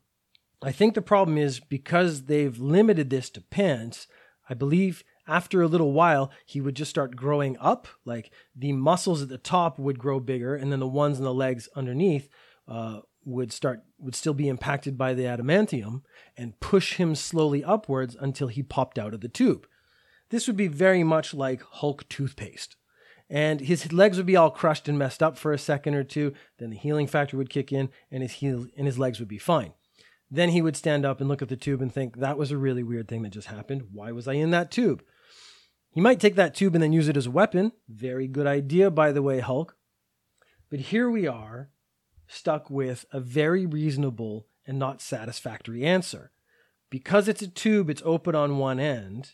I 0.63 0.71
think 0.71 0.93
the 0.93 1.01
problem 1.01 1.37
is 1.37 1.59
because 1.59 2.23
they've 2.23 2.57
limited 2.57 3.09
this 3.09 3.29
to 3.31 3.41
pants, 3.41 4.07
I 4.49 4.53
believe 4.53 5.03
after 5.27 5.61
a 5.61 5.67
little 5.67 5.91
while, 5.91 6.31
he 6.45 6.61
would 6.61 6.75
just 6.75 6.91
start 6.91 7.17
growing 7.17 7.57
up. 7.59 7.85
Like 8.05 8.31
the 8.55 8.71
muscles 8.71 9.23
at 9.23 9.27
the 9.27 9.37
top 9.37 9.77
would 9.77 9.99
grow 9.99 10.21
bigger, 10.21 10.55
and 10.55 10.71
then 10.71 10.79
the 10.79 10.87
ones 10.87 11.17
in 11.17 11.25
the 11.25 11.33
legs 11.33 11.67
underneath 11.75 12.29
uh, 12.65 13.01
would 13.25 13.51
start 13.51 13.83
would 13.97 14.15
still 14.15 14.33
be 14.33 14.47
impacted 14.47 14.97
by 14.97 15.13
the 15.13 15.23
adamantium 15.23 16.03
and 16.37 16.59
push 16.59 16.93
him 16.93 17.15
slowly 17.15 17.63
upwards 17.63 18.15
until 18.19 18.47
he 18.47 18.61
popped 18.61 18.99
out 18.99 19.13
of 19.13 19.21
the 19.21 19.27
tube. 19.27 19.67
This 20.29 20.47
would 20.47 20.57
be 20.57 20.67
very 20.67 21.03
much 21.03 21.33
like 21.33 21.63
Hulk 21.63 22.07
toothpaste. 22.07 22.75
And 23.29 23.61
his 23.61 23.91
legs 23.91 24.17
would 24.17 24.25
be 24.27 24.35
all 24.35 24.51
crushed 24.51 24.87
and 24.87 24.99
messed 24.99 25.23
up 25.23 25.37
for 25.37 25.51
a 25.51 25.57
second 25.57 25.95
or 25.95 26.03
two, 26.03 26.33
then 26.59 26.69
the 26.69 26.77
healing 26.77 27.07
factor 27.07 27.37
would 27.37 27.49
kick 27.49 27.71
in 27.71 27.89
and 28.11 28.21
his 28.21 28.33
heel 28.33 28.67
and 28.77 28.85
his 28.85 28.99
legs 28.99 29.19
would 29.19 29.27
be 29.27 29.39
fine. 29.39 29.73
Then 30.29 30.49
he 30.49 30.61
would 30.61 30.75
stand 30.75 31.05
up 31.05 31.19
and 31.19 31.27
look 31.27 31.41
at 31.41 31.49
the 31.49 31.55
tube 31.55 31.81
and 31.81 31.91
think, 31.91 32.17
that 32.17 32.37
was 32.37 32.51
a 32.51 32.57
really 32.57 32.83
weird 32.83 33.07
thing 33.07 33.23
that 33.23 33.29
just 33.29 33.47
happened. 33.47 33.87
Why 33.91 34.11
was 34.11 34.27
I 34.27 34.33
in 34.33 34.51
that 34.51 34.71
tube? 34.71 35.03
He 35.91 36.01
might 36.01 36.19
take 36.19 36.35
that 36.35 36.53
tube 36.53 36.75
and 36.75 36.83
then 36.83 36.93
use 36.93 37.07
it 37.07 37.17
as 37.17 37.25
a 37.25 37.31
weapon. 37.31 37.71
Very 37.87 38.27
good 38.27 38.45
idea, 38.45 38.91
by 38.91 39.11
the 39.11 39.21
way, 39.21 39.39
Hulk. 39.39 39.77
But 40.69 40.79
here 40.79 41.09
we 41.09 41.25
are 41.25 41.69
stuck 42.27 42.69
with 42.69 43.05
a 43.11 43.19
very 43.19 43.65
reasonable 43.65 44.47
and 44.65 44.79
not 44.79 45.01
satisfactory 45.01 45.85
answer. 45.85 46.31
Because 46.89 47.27
it's 47.27 47.41
a 47.41 47.47
tube, 47.47 47.89
it's 47.89 48.01
open 48.05 48.35
on 48.35 48.57
one 48.57 48.79
end. 48.79 49.31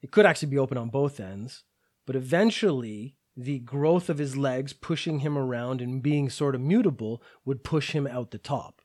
It 0.00 0.10
could 0.10 0.26
actually 0.26 0.48
be 0.48 0.58
open 0.58 0.78
on 0.78 0.90
both 0.90 1.20
ends, 1.20 1.64
but 2.06 2.16
eventually 2.16 3.16
the 3.36 3.58
growth 3.60 4.08
of 4.08 4.18
his 4.18 4.36
legs 4.36 4.72
pushing 4.72 5.20
him 5.20 5.36
around 5.36 5.80
and 5.80 6.02
being 6.02 6.30
sort 6.30 6.54
of 6.54 6.60
mutable 6.60 7.22
would 7.44 7.64
push 7.64 7.92
him 7.92 8.06
out 8.06 8.30
the 8.30 8.38
top. 8.38 8.82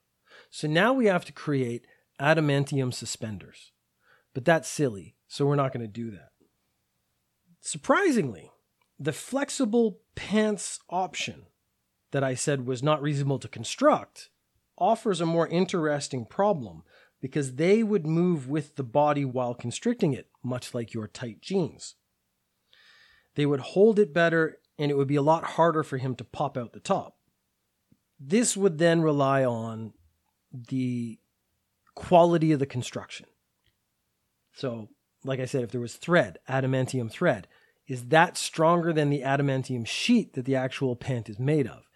So 0.50 0.68
now 0.68 0.94
we 0.94 1.06
have 1.06 1.26
to 1.26 1.32
create 1.32 1.88
adamantium 2.20 2.94
suspenders. 2.94 3.72
But 4.34 4.46
that's 4.46 4.70
silly, 4.70 5.16
so 5.28 5.46
we're 5.46 5.56
not 5.56 5.74
going 5.74 5.86
to 5.86 5.92
do 5.92 6.12
that. 6.12 6.30
Surprisingly, 7.62 8.52
the 9.00 9.14
flexible 9.14 10.02
pants 10.16 10.80
option 10.90 11.46
that 12.14 12.24
I 12.24 12.36
said 12.36 12.66
was 12.66 12.82
not 12.82 13.02
reasonable 13.02 13.40
to 13.40 13.48
construct 13.48 14.30
offers 14.78 15.20
a 15.20 15.26
more 15.26 15.48
interesting 15.48 16.26
problem 16.26 16.84
because 17.20 17.56
they 17.56 17.84
would 17.84 18.06
move 18.06 18.48
with 18.48 18.76
the 18.76 18.84
body 18.84 19.26
while 19.26 19.54
constricting 19.54 20.14
it, 20.14 20.30
much 20.44 20.74
like 20.74 20.94
your 20.94 21.08
tight 21.08 21.42
jeans. 21.42 21.96
They 23.36 23.46
would 23.46 23.62
hold 23.62 23.98
it 23.98 24.14
better 24.14 24.60
and 24.78 24.92
it 24.92 24.96
would 24.96 25.08
be 25.08 25.16
a 25.16 25.22
lot 25.22 25.44
harder 25.44 25.84
for 25.84 25.98
him 25.98 26.16
to 26.16 26.24
pop 26.24 26.56
out 26.56 26.74
the 26.74 26.80
top. 26.80 27.18
This 28.20 28.56
would 28.56 28.78
then 28.78 29.02
rely 29.02 29.44
on 29.44 29.94
the 30.52 31.20
quality 31.96 32.52
of 32.52 32.60
the 32.60 32.66
construction. 32.66 33.26
So, 34.54 34.90
like 35.24 35.40
I 35.40 35.46
said, 35.46 35.64
if 35.64 35.72
there 35.72 35.82
was 35.82 35.96
thread, 35.96 36.38
adamantium 36.48 37.10
thread, 37.10 37.48
is 37.88 38.06
that 38.06 38.38
stronger 38.38 38.94
than 38.94 39.10
the 39.10 39.22
adamantium 39.22 39.88
sheet 39.88 40.34
that 40.34 40.46
the 40.46 40.56
actual 40.56 40.96
pant 40.96 41.28
is 41.28 41.40
made 41.40 41.68
of? 41.68 41.88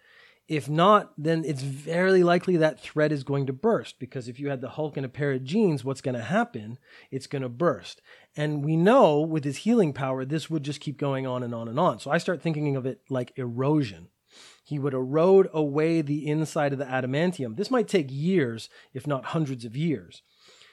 If 0.48 0.66
not, 0.66 1.12
then 1.18 1.44
it's 1.44 1.60
very 1.60 2.24
likely 2.24 2.56
that 2.56 2.80
thread 2.80 3.12
is 3.12 3.22
going 3.22 3.44
to 3.46 3.52
burst 3.52 3.98
because 3.98 4.28
if 4.28 4.40
you 4.40 4.48
had 4.48 4.62
the 4.62 4.70
Hulk 4.70 4.96
in 4.96 5.04
a 5.04 5.08
pair 5.08 5.32
of 5.32 5.44
jeans, 5.44 5.84
what's 5.84 6.00
going 6.00 6.14
to 6.14 6.22
happen? 6.22 6.78
It's 7.10 7.26
going 7.26 7.42
to 7.42 7.50
burst. 7.50 8.00
And 8.34 8.64
we 8.64 8.74
know 8.74 9.20
with 9.20 9.44
his 9.44 9.58
healing 9.58 9.92
power, 9.92 10.24
this 10.24 10.48
would 10.48 10.62
just 10.62 10.80
keep 10.80 10.96
going 10.96 11.26
on 11.26 11.42
and 11.42 11.54
on 11.54 11.68
and 11.68 11.78
on. 11.78 12.00
So 12.00 12.10
I 12.10 12.16
start 12.16 12.40
thinking 12.40 12.76
of 12.76 12.86
it 12.86 13.02
like 13.10 13.36
erosion. 13.36 14.08
He 14.64 14.78
would 14.78 14.94
erode 14.94 15.50
away 15.52 16.00
the 16.00 16.26
inside 16.26 16.72
of 16.72 16.78
the 16.78 16.86
adamantium. 16.86 17.56
This 17.56 17.70
might 17.70 17.88
take 17.88 18.06
years, 18.08 18.70
if 18.94 19.06
not 19.06 19.26
hundreds 19.26 19.66
of 19.66 19.76
years. 19.76 20.22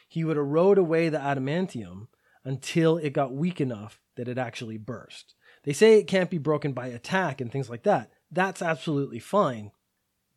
He 0.08 0.24
would 0.24 0.38
erode 0.38 0.77
away 0.77 1.10
the 1.10 1.17
adamantium 1.17 2.08
until 2.46 2.96
it 2.96 3.12
got 3.12 3.34
weak 3.34 3.60
enough 3.60 4.00
that 4.15 4.29
it 4.29 4.38
actually 4.38 4.77
burst. 4.77 5.36
They 5.63 5.74
say 5.74 5.98
it 5.98 6.08
can't 6.08 6.29
be 6.29 6.38
broken 6.38 6.72
by 6.72 6.88
attack 6.88 7.41
and 7.41 7.51
things 7.51 7.70
like 7.70 7.84
that 7.84 8.12
that's 8.36 8.62
absolutely 8.62 9.20
fine. 9.20 9.72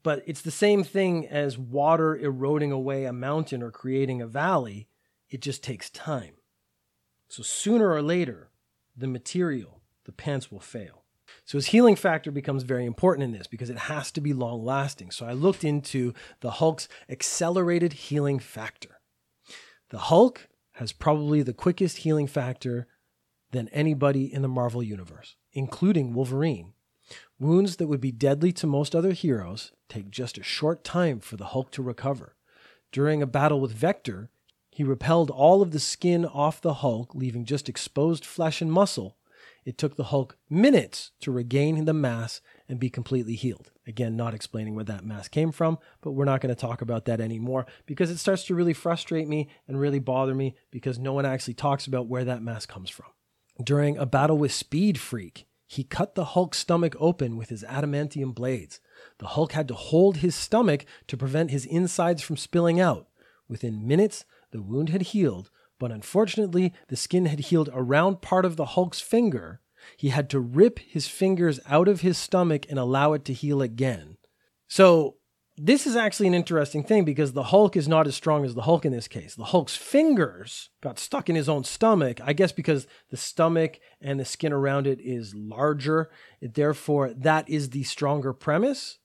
But 0.02 0.22
it's 0.26 0.42
the 0.42 0.50
same 0.50 0.84
thing 0.84 1.26
as 1.26 1.58
water 1.58 2.16
eroding 2.16 2.72
away 2.72 3.04
a 3.04 3.12
mountain 3.12 3.62
or 3.62 3.70
creating 3.70 4.22
a 4.22 4.26
valley. 4.26 4.88
It 5.28 5.42
just 5.42 5.62
takes 5.62 5.90
time. 5.90 6.34
So 7.28 7.42
sooner 7.42 7.90
or 7.90 8.00
later, 8.00 8.48
the 8.96 9.08
material, 9.08 9.80
the 10.04 10.12
pants 10.12 10.50
will 10.50 10.60
fail. 10.60 11.04
So 11.44 11.58
his 11.58 11.66
healing 11.66 11.96
factor 11.96 12.30
becomes 12.30 12.62
very 12.62 12.86
important 12.86 13.24
in 13.24 13.32
this 13.32 13.46
because 13.46 13.70
it 13.70 13.78
has 13.78 14.10
to 14.12 14.20
be 14.20 14.32
long 14.32 14.64
lasting. 14.64 15.10
So 15.10 15.26
I 15.26 15.32
looked 15.32 15.64
into 15.64 16.14
the 16.40 16.52
Hulk's 16.52 16.88
accelerated 17.08 17.92
healing 17.92 18.38
factor. 18.38 19.00
The 19.90 19.98
Hulk 19.98 20.48
has 20.72 20.92
probably 20.92 21.42
the 21.42 21.52
quickest 21.52 21.98
healing 21.98 22.26
factor 22.26 22.86
than 23.50 23.68
anybody 23.68 24.32
in 24.32 24.42
the 24.42 24.48
Marvel 24.48 24.82
Universe, 24.82 25.36
including 25.52 26.14
Wolverine, 26.14 26.74
Wounds 27.38 27.76
that 27.76 27.86
would 27.86 28.00
be 28.00 28.12
deadly 28.12 28.52
to 28.52 28.66
most 28.66 28.94
other 28.94 29.12
heroes 29.12 29.72
take 29.88 30.10
just 30.10 30.38
a 30.38 30.42
short 30.42 30.84
time 30.84 31.20
for 31.20 31.36
the 31.36 31.46
Hulk 31.46 31.70
to 31.72 31.82
recover. 31.82 32.36
During 32.92 33.22
a 33.22 33.26
battle 33.26 33.60
with 33.60 33.72
Vector, 33.72 34.30
he 34.70 34.84
repelled 34.84 35.30
all 35.30 35.60
of 35.60 35.72
the 35.72 35.80
skin 35.80 36.24
off 36.24 36.60
the 36.60 36.74
Hulk, 36.74 37.14
leaving 37.14 37.44
just 37.44 37.68
exposed 37.68 38.24
flesh 38.24 38.60
and 38.62 38.72
muscle. 38.72 39.16
It 39.64 39.76
took 39.76 39.96
the 39.96 40.04
Hulk 40.04 40.36
minutes 40.48 41.10
to 41.20 41.32
regain 41.32 41.84
the 41.84 41.92
mass 41.92 42.40
and 42.68 42.78
be 42.78 42.88
completely 42.88 43.34
healed. 43.34 43.70
Again, 43.86 44.16
not 44.16 44.34
explaining 44.34 44.74
where 44.74 44.84
that 44.84 45.04
mass 45.04 45.28
came 45.28 45.50
from, 45.52 45.78
but 46.00 46.12
we're 46.12 46.24
not 46.24 46.40
going 46.40 46.54
to 46.54 46.60
talk 46.60 46.80
about 46.80 47.06
that 47.06 47.20
anymore 47.20 47.66
because 47.86 48.10
it 48.10 48.18
starts 48.18 48.44
to 48.44 48.54
really 48.54 48.72
frustrate 48.72 49.28
me 49.28 49.48
and 49.66 49.80
really 49.80 49.98
bother 49.98 50.34
me 50.34 50.54
because 50.70 50.98
no 50.98 51.12
one 51.12 51.26
actually 51.26 51.54
talks 51.54 51.86
about 51.86 52.06
where 52.06 52.24
that 52.24 52.42
mass 52.42 52.66
comes 52.66 52.90
from. 52.90 53.06
During 53.62 53.98
a 53.98 54.06
battle 54.06 54.38
with 54.38 54.52
Speed 54.52 54.98
Freak, 54.98 55.46
he 55.70 55.84
cut 55.84 56.14
the 56.14 56.24
Hulk's 56.24 56.58
stomach 56.58 56.96
open 56.98 57.36
with 57.36 57.50
his 57.50 57.62
adamantium 57.62 58.34
blades. 58.34 58.80
The 59.18 59.26
Hulk 59.26 59.52
had 59.52 59.68
to 59.68 59.74
hold 59.74 60.16
his 60.16 60.34
stomach 60.34 60.86
to 61.08 61.16
prevent 61.16 61.50
his 61.50 61.66
insides 61.66 62.22
from 62.22 62.38
spilling 62.38 62.80
out. 62.80 63.06
Within 63.48 63.86
minutes, 63.86 64.24
the 64.50 64.62
wound 64.62 64.88
had 64.88 65.02
healed, 65.02 65.50
but 65.78 65.92
unfortunately, 65.92 66.72
the 66.88 66.96
skin 66.96 67.26
had 67.26 67.40
healed 67.40 67.68
around 67.74 68.22
part 68.22 68.46
of 68.46 68.56
the 68.56 68.64
Hulk's 68.64 69.02
finger. 69.02 69.60
He 69.94 70.08
had 70.08 70.30
to 70.30 70.40
rip 70.40 70.78
his 70.78 71.06
fingers 71.06 71.60
out 71.66 71.86
of 71.86 72.00
his 72.00 72.16
stomach 72.16 72.64
and 72.70 72.78
allow 72.78 73.12
it 73.12 73.26
to 73.26 73.34
heal 73.34 73.60
again. 73.60 74.16
So, 74.68 75.17
this 75.60 75.86
is 75.86 75.96
actually 75.96 76.28
an 76.28 76.34
interesting 76.34 76.84
thing 76.84 77.04
because 77.04 77.32
the 77.32 77.44
Hulk 77.44 77.76
is 77.76 77.88
not 77.88 78.06
as 78.06 78.14
strong 78.14 78.44
as 78.44 78.54
the 78.54 78.62
Hulk 78.62 78.84
in 78.84 78.92
this 78.92 79.08
case. 79.08 79.34
The 79.34 79.44
Hulk's 79.44 79.76
fingers 79.76 80.70
got 80.80 80.98
stuck 80.98 81.28
in 81.28 81.36
his 81.36 81.48
own 81.48 81.64
stomach, 81.64 82.20
I 82.24 82.32
guess 82.32 82.52
because 82.52 82.86
the 83.10 83.16
stomach 83.16 83.78
and 84.00 84.18
the 84.18 84.24
skin 84.24 84.52
around 84.52 84.86
it 84.86 85.00
is 85.00 85.34
larger. 85.34 86.10
Therefore, 86.40 87.12
that 87.12 87.48
is 87.48 87.70
the 87.70 87.82
stronger 87.82 88.32
premise. 88.32 88.98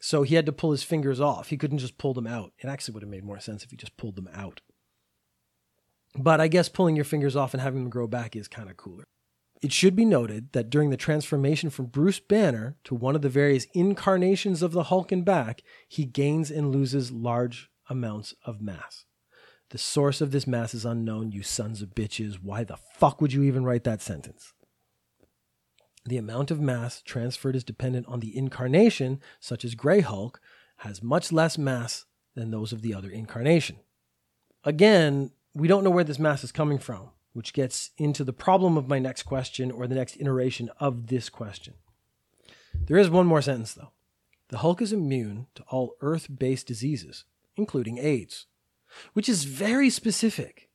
So 0.00 0.22
he 0.22 0.34
had 0.34 0.46
to 0.46 0.52
pull 0.52 0.70
his 0.70 0.82
fingers 0.82 1.20
off. 1.20 1.48
He 1.48 1.58
couldn't 1.58 1.78
just 1.78 1.98
pull 1.98 2.14
them 2.14 2.26
out. 2.26 2.52
It 2.58 2.66
actually 2.68 2.94
would 2.94 3.02
have 3.02 3.10
made 3.10 3.24
more 3.24 3.38
sense 3.38 3.62
if 3.62 3.70
he 3.70 3.76
just 3.76 3.98
pulled 3.98 4.16
them 4.16 4.30
out. 4.32 4.62
But 6.16 6.40
I 6.40 6.48
guess 6.48 6.68
pulling 6.68 6.96
your 6.96 7.04
fingers 7.04 7.36
off 7.36 7.52
and 7.54 7.60
having 7.60 7.82
them 7.82 7.90
grow 7.90 8.06
back 8.06 8.34
is 8.34 8.48
kind 8.48 8.70
of 8.70 8.76
cooler. 8.76 9.04
It 9.62 9.72
should 9.72 9.94
be 9.94 10.06
noted 10.06 10.52
that 10.52 10.70
during 10.70 10.88
the 10.88 10.96
transformation 10.96 11.68
from 11.68 11.86
Bruce 11.86 12.18
Banner 12.18 12.76
to 12.84 12.94
one 12.94 13.14
of 13.14 13.20
the 13.20 13.28
various 13.28 13.66
incarnations 13.74 14.62
of 14.62 14.72
the 14.72 14.84
Hulk 14.84 15.12
and 15.12 15.24
back, 15.24 15.62
he 15.86 16.04
gains 16.04 16.50
and 16.50 16.72
loses 16.72 17.12
large 17.12 17.70
amounts 17.88 18.34
of 18.44 18.62
mass. 18.62 19.04
The 19.68 19.78
source 19.78 20.20
of 20.20 20.30
this 20.30 20.46
mass 20.46 20.72
is 20.72 20.84
unknown, 20.86 21.30
you 21.30 21.42
sons 21.42 21.82
of 21.82 21.90
bitches. 21.90 22.36
Why 22.42 22.64
the 22.64 22.76
fuck 22.76 23.20
would 23.20 23.32
you 23.32 23.42
even 23.42 23.64
write 23.64 23.84
that 23.84 24.00
sentence? 24.00 24.54
The 26.06 26.16
amount 26.16 26.50
of 26.50 26.60
mass 26.60 27.02
transferred 27.02 27.54
is 27.54 27.62
dependent 27.62 28.06
on 28.08 28.20
the 28.20 28.36
incarnation, 28.36 29.20
such 29.38 29.64
as 29.64 29.74
Grey 29.74 30.00
Hulk, 30.00 30.40
has 30.78 31.02
much 31.02 31.30
less 31.30 31.58
mass 31.58 32.06
than 32.34 32.50
those 32.50 32.72
of 32.72 32.80
the 32.80 32.94
other 32.94 33.10
incarnation. 33.10 33.76
Again, 34.64 35.32
we 35.54 35.68
don't 35.68 35.84
know 35.84 35.90
where 35.90 36.04
this 36.04 36.18
mass 36.18 36.42
is 36.42 36.52
coming 36.52 36.78
from, 36.78 37.10
which 37.32 37.52
gets 37.52 37.90
into 37.96 38.24
the 38.24 38.32
problem 38.32 38.76
of 38.76 38.88
my 38.88 38.98
next 38.98 39.22
question 39.22 39.70
or 39.70 39.86
the 39.86 39.94
next 39.94 40.16
iteration 40.20 40.70
of 40.80 41.06
this 41.06 41.28
question. 41.28 41.74
There 42.74 42.98
is 42.98 43.10
one 43.10 43.26
more 43.26 43.42
sentence, 43.42 43.74
though. 43.74 43.92
The 44.48 44.58
Hulk 44.58 44.82
is 44.82 44.92
immune 44.92 45.46
to 45.54 45.62
all 45.68 45.96
Earth 46.00 46.26
based 46.36 46.66
diseases, 46.66 47.24
including 47.56 47.98
AIDS, 47.98 48.46
which 49.12 49.28
is 49.28 49.44
very 49.44 49.90
specific. 49.90 50.68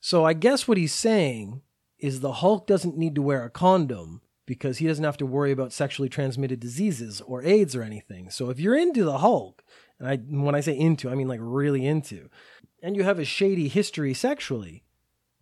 So 0.00 0.24
I 0.24 0.32
guess 0.32 0.66
what 0.66 0.78
he's 0.78 0.92
saying 0.92 1.62
is 1.98 2.18
the 2.20 2.32
Hulk 2.32 2.66
doesn't 2.66 2.98
need 2.98 3.14
to 3.14 3.22
wear 3.22 3.44
a 3.44 3.50
condom 3.50 4.22
because 4.44 4.78
he 4.78 4.88
doesn't 4.88 5.04
have 5.04 5.16
to 5.18 5.26
worry 5.26 5.52
about 5.52 5.72
sexually 5.72 6.08
transmitted 6.08 6.58
diseases 6.58 7.20
or 7.20 7.44
AIDS 7.44 7.76
or 7.76 7.82
anything. 7.82 8.28
So 8.28 8.50
if 8.50 8.58
you're 8.58 8.76
into 8.76 9.04
the 9.04 9.18
Hulk, 9.18 9.62
and 10.00 10.08
I 10.08 10.16
when 10.16 10.56
I 10.56 10.60
say 10.60 10.76
into, 10.76 11.08
I 11.08 11.14
mean 11.14 11.28
like 11.28 11.40
really 11.40 11.86
into, 11.86 12.28
and 12.82 12.96
you 12.96 13.04
have 13.04 13.20
a 13.20 13.24
shady 13.24 13.68
history 13.68 14.12
sexually, 14.14 14.82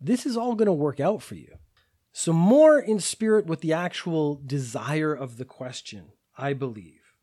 this 0.01 0.25
is 0.25 0.35
all 0.35 0.55
going 0.55 0.65
to 0.65 0.73
work 0.73 0.99
out 0.99 1.21
for 1.21 1.35
you. 1.35 1.55
So 2.11 2.33
more 2.33 2.79
in 2.79 2.99
spirit 2.99 3.45
with 3.45 3.61
the 3.61 3.73
actual 3.73 4.41
desire 4.45 5.13
of 5.13 5.37
the 5.37 5.45
question, 5.45 6.11
I 6.37 6.53
believe, 6.53 7.13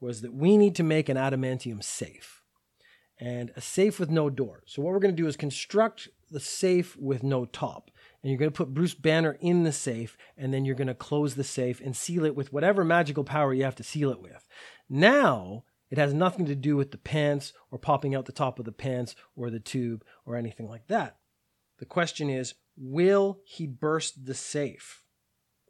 was 0.00 0.20
that 0.20 0.34
we 0.34 0.56
need 0.56 0.76
to 0.76 0.82
make 0.82 1.08
an 1.08 1.16
adamantium 1.16 1.82
safe. 1.82 2.42
And 3.18 3.50
a 3.56 3.60
safe 3.60 3.98
with 3.98 4.08
no 4.08 4.30
door. 4.30 4.62
So 4.66 4.80
what 4.80 4.92
we're 4.92 5.00
going 5.00 5.14
to 5.14 5.22
do 5.22 5.28
is 5.28 5.36
construct 5.36 6.08
the 6.30 6.40
safe 6.40 6.96
with 6.96 7.22
no 7.22 7.44
top 7.44 7.90
and 8.22 8.30
you're 8.30 8.38
going 8.38 8.50
to 8.50 8.56
put 8.56 8.74
Bruce 8.74 8.94
Banner 8.94 9.38
in 9.40 9.64
the 9.64 9.72
safe, 9.72 10.16
and 10.36 10.52
then 10.52 10.64
you're 10.64 10.74
going 10.74 10.88
to 10.88 10.94
close 10.94 11.34
the 11.34 11.44
safe 11.44 11.80
and 11.80 11.96
seal 11.96 12.24
it 12.24 12.36
with 12.36 12.52
whatever 12.52 12.84
magical 12.84 13.24
power 13.24 13.54
you 13.54 13.64
have 13.64 13.76
to 13.76 13.82
seal 13.82 14.10
it 14.10 14.20
with. 14.20 14.46
Now, 14.88 15.64
it 15.90 15.98
has 15.98 16.12
nothing 16.12 16.46
to 16.46 16.54
do 16.54 16.76
with 16.76 16.90
the 16.90 16.98
pants 16.98 17.52
or 17.70 17.78
popping 17.78 18.14
out 18.14 18.26
the 18.26 18.32
top 18.32 18.58
of 18.58 18.64
the 18.64 18.72
pants 18.72 19.16
or 19.34 19.50
the 19.50 19.58
tube 19.58 20.04
or 20.26 20.36
anything 20.36 20.68
like 20.68 20.86
that. 20.88 21.16
The 21.80 21.86
question 21.86 22.30
is 22.30 22.54
will 22.76 23.40
he 23.44 23.66
burst 23.66 24.24
the 24.24 24.34
safe 24.34 25.02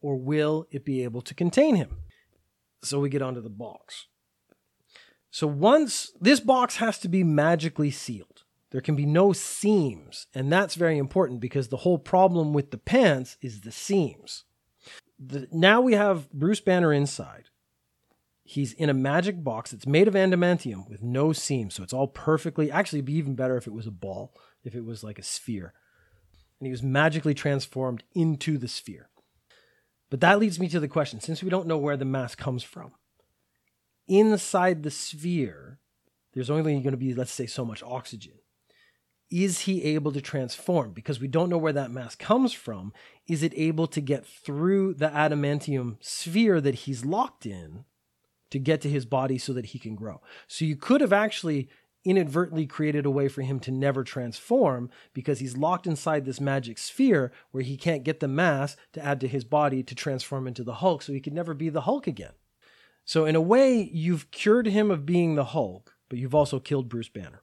or 0.02 0.16
will 0.16 0.66
it 0.70 0.84
be 0.84 1.02
able 1.02 1.22
to 1.22 1.34
contain 1.34 1.76
him? 1.76 1.96
So 2.82 3.00
we 3.00 3.08
get 3.08 3.22
onto 3.22 3.40
the 3.40 3.48
box. 3.48 4.06
So 5.30 5.46
once 5.46 6.12
this 6.20 6.40
box 6.40 6.76
has 6.76 6.98
to 6.98 7.08
be 7.08 7.24
magically 7.24 7.90
sealed. 7.90 8.42
There 8.70 8.80
can 8.80 8.94
be 8.94 9.06
no 9.06 9.32
seams, 9.32 10.28
and 10.32 10.52
that's 10.52 10.76
very 10.76 10.96
important 10.96 11.40
because 11.40 11.68
the 11.68 11.78
whole 11.78 11.98
problem 11.98 12.52
with 12.52 12.70
the 12.70 12.78
pants 12.78 13.36
is 13.42 13.62
the 13.62 13.72
seams. 13.72 14.44
The, 15.18 15.48
now 15.50 15.80
we 15.80 15.94
have 15.94 16.30
Bruce 16.30 16.60
Banner 16.60 16.92
inside. 16.92 17.46
He's 18.44 18.72
in 18.72 18.88
a 18.88 18.94
magic 18.94 19.42
box 19.42 19.72
that's 19.72 19.88
made 19.88 20.06
of 20.06 20.14
adamantium 20.14 20.88
with 20.88 21.02
no 21.02 21.32
seams, 21.32 21.74
so 21.74 21.82
it's 21.82 21.92
all 21.92 22.06
perfectly. 22.06 22.70
Actually, 22.70 23.00
be 23.00 23.14
even 23.14 23.34
better 23.34 23.56
if 23.56 23.66
it 23.66 23.72
was 23.72 23.88
a 23.88 23.92
ball, 23.92 24.34
if 24.62 24.76
it 24.76 24.84
was 24.84 25.02
like 25.02 25.18
a 25.18 25.24
sphere. 25.24 25.74
And 26.60 26.66
he 26.66 26.70
was 26.70 26.82
magically 26.82 27.34
transformed 27.34 28.04
into 28.14 28.58
the 28.58 28.68
sphere. 28.68 29.08
But 30.10 30.20
that 30.20 30.38
leads 30.38 30.60
me 30.60 30.68
to 30.68 30.80
the 30.80 30.88
question 30.88 31.20
since 31.20 31.42
we 31.42 31.50
don't 31.50 31.66
know 31.66 31.78
where 31.78 31.96
the 31.96 32.04
mass 32.04 32.34
comes 32.34 32.62
from, 32.62 32.92
inside 34.06 34.82
the 34.82 34.90
sphere, 34.90 35.78
there's 36.34 36.50
only 36.50 36.62
going 36.62 36.90
to 36.90 36.96
be, 36.96 37.14
let's 37.14 37.32
say, 37.32 37.46
so 37.46 37.64
much 37.64 37.82
oxygen 37.82 38.34
is 39.30 39.60
he 39.60 39.82
able 39.84 40.12
to 40.12 40.20
transform? 40.20 40.90
Because 40.90 41.20
we 41.20 41.28
don't 41.28 41.48
know 41.48 41.58
where 41.58 41.72
that 41.72 41.90
mass 41.90 42.14
comes 42.14 42.52
from. 42.52 42.92
Is 43.28 43.42
it 43.42 43.52
able 43.56 43.86
to 43.88 44.00
get 44.00 44.26
through 44.26 44.94
the 44.94 45.08
adamantium 45.08 45.96
sphere 46.00 46.60
that 46.60 46.74
he's 46.74 47.04
locked 47.04 47.46
in 47.46 47.84
to 48.50 48.58
get 48.58 48.80
to 48.80 48.90
his 48.90 49.06
body 49.06 49.38
so 49.38 49.52
that 49.52 49.66
he 49.66 49.78
can 49.78 49.94
grow? 49.94 50.20
So 50.48 50.64
you 50.64 50.76
could 50.76 51.00
have 51.00 51.12
actually 51.12 51.68
inadvertently 52.04 52.66
created 52.66 53.04
a 53.04 53.10
way 53.10 53.28
for 53.28 53.42
him 53.42 53.60
to 53.60 53.70
never 53.70 54.02
transform 54.02 54.90
because 55.12 55.38
he's 55.38 55.56
locked 55.56 55.86
inside 55.86 56.24
this 56.24 56.40
magic 56.40 56.78
sphere 56.78 57.30
where 57.50 57.62
he 57.62 57.76
can't 57.76 58.04
get 58.04 58.20
the 58.20 58.28
mass 58.28 58.76
to 58.92 59.04
add 59.04 59.20
to 59.20 59.28
his 59.28 59.44
body 59.44 59.82
to 59.82 59.94
transform 59.94 60.46
into 60.46 60.64
the 60.64 60.74
Hulk, 60.74 61.02
so 61.02 61.12
he 61.12 61.20
could 61.20 61.34
never 61.34 61.54
be 61.54 61.68
the 61.68 61.82
Hulk 61.82 62.06
again. 62.06 62.32
So, 63.04 63.24
in 63.24 63.34
a 63.34 63.40
way, 63.40 63.90
you've 63.92 64.30
cured 64.30 64.66
him 64.66 64.90
of 64.90 65.06
being 65.06 65.34
the 65.34 65.46
Hulk, 65.46 65.94
but 66.08 66.18
you've 66.18 66.34
also 66.34 66.60
killed 66.60 66.88
Bruce 66.88 67.08
Banner. 67.08 67.42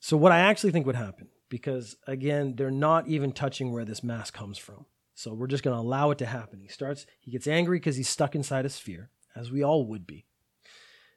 So, 0.00 0.16
what 0.16 0.32
I 0.32 0.40
actually 0.40 0.72
think 0.72 0.86
would 0.86 0.96
happen, 0.96 1.28
because 1.48 1.96
again, 2.06 2.54
they're 2.56 2.70
not 2.70 3.08
even 3.08 3.32
touching 3.32 3.72
where 3.72 3.84
this 3.84 4.02
mass 4.02 4.30
comes 4.30 4.58
from. 4.58 4.86
So, 5.14 5.32
we're 5.32 5.46
just 5.46 5.62
going 5.62 5.76
to 5.76 5.80
allow 5.80 6.10
it 6.10 6.18
to 6.18 6.26
happen. 6.26 6.60
He 6.60 6.68
starts, 6.68 7.06
he 7.20 7.30
gets 7.30 7.46
angry 7.46 7.78
because 7.78 7.96
he's 7.96 8.08
stuck 8.08 8.34
inside 8.34 8.66
a 8.66 8.68
sphere, 8.68 9.10
as 9.34 9.50
we 9.50 9.64
all 9.64 9.86
would 9.86 10.06
be. 10.06 10.26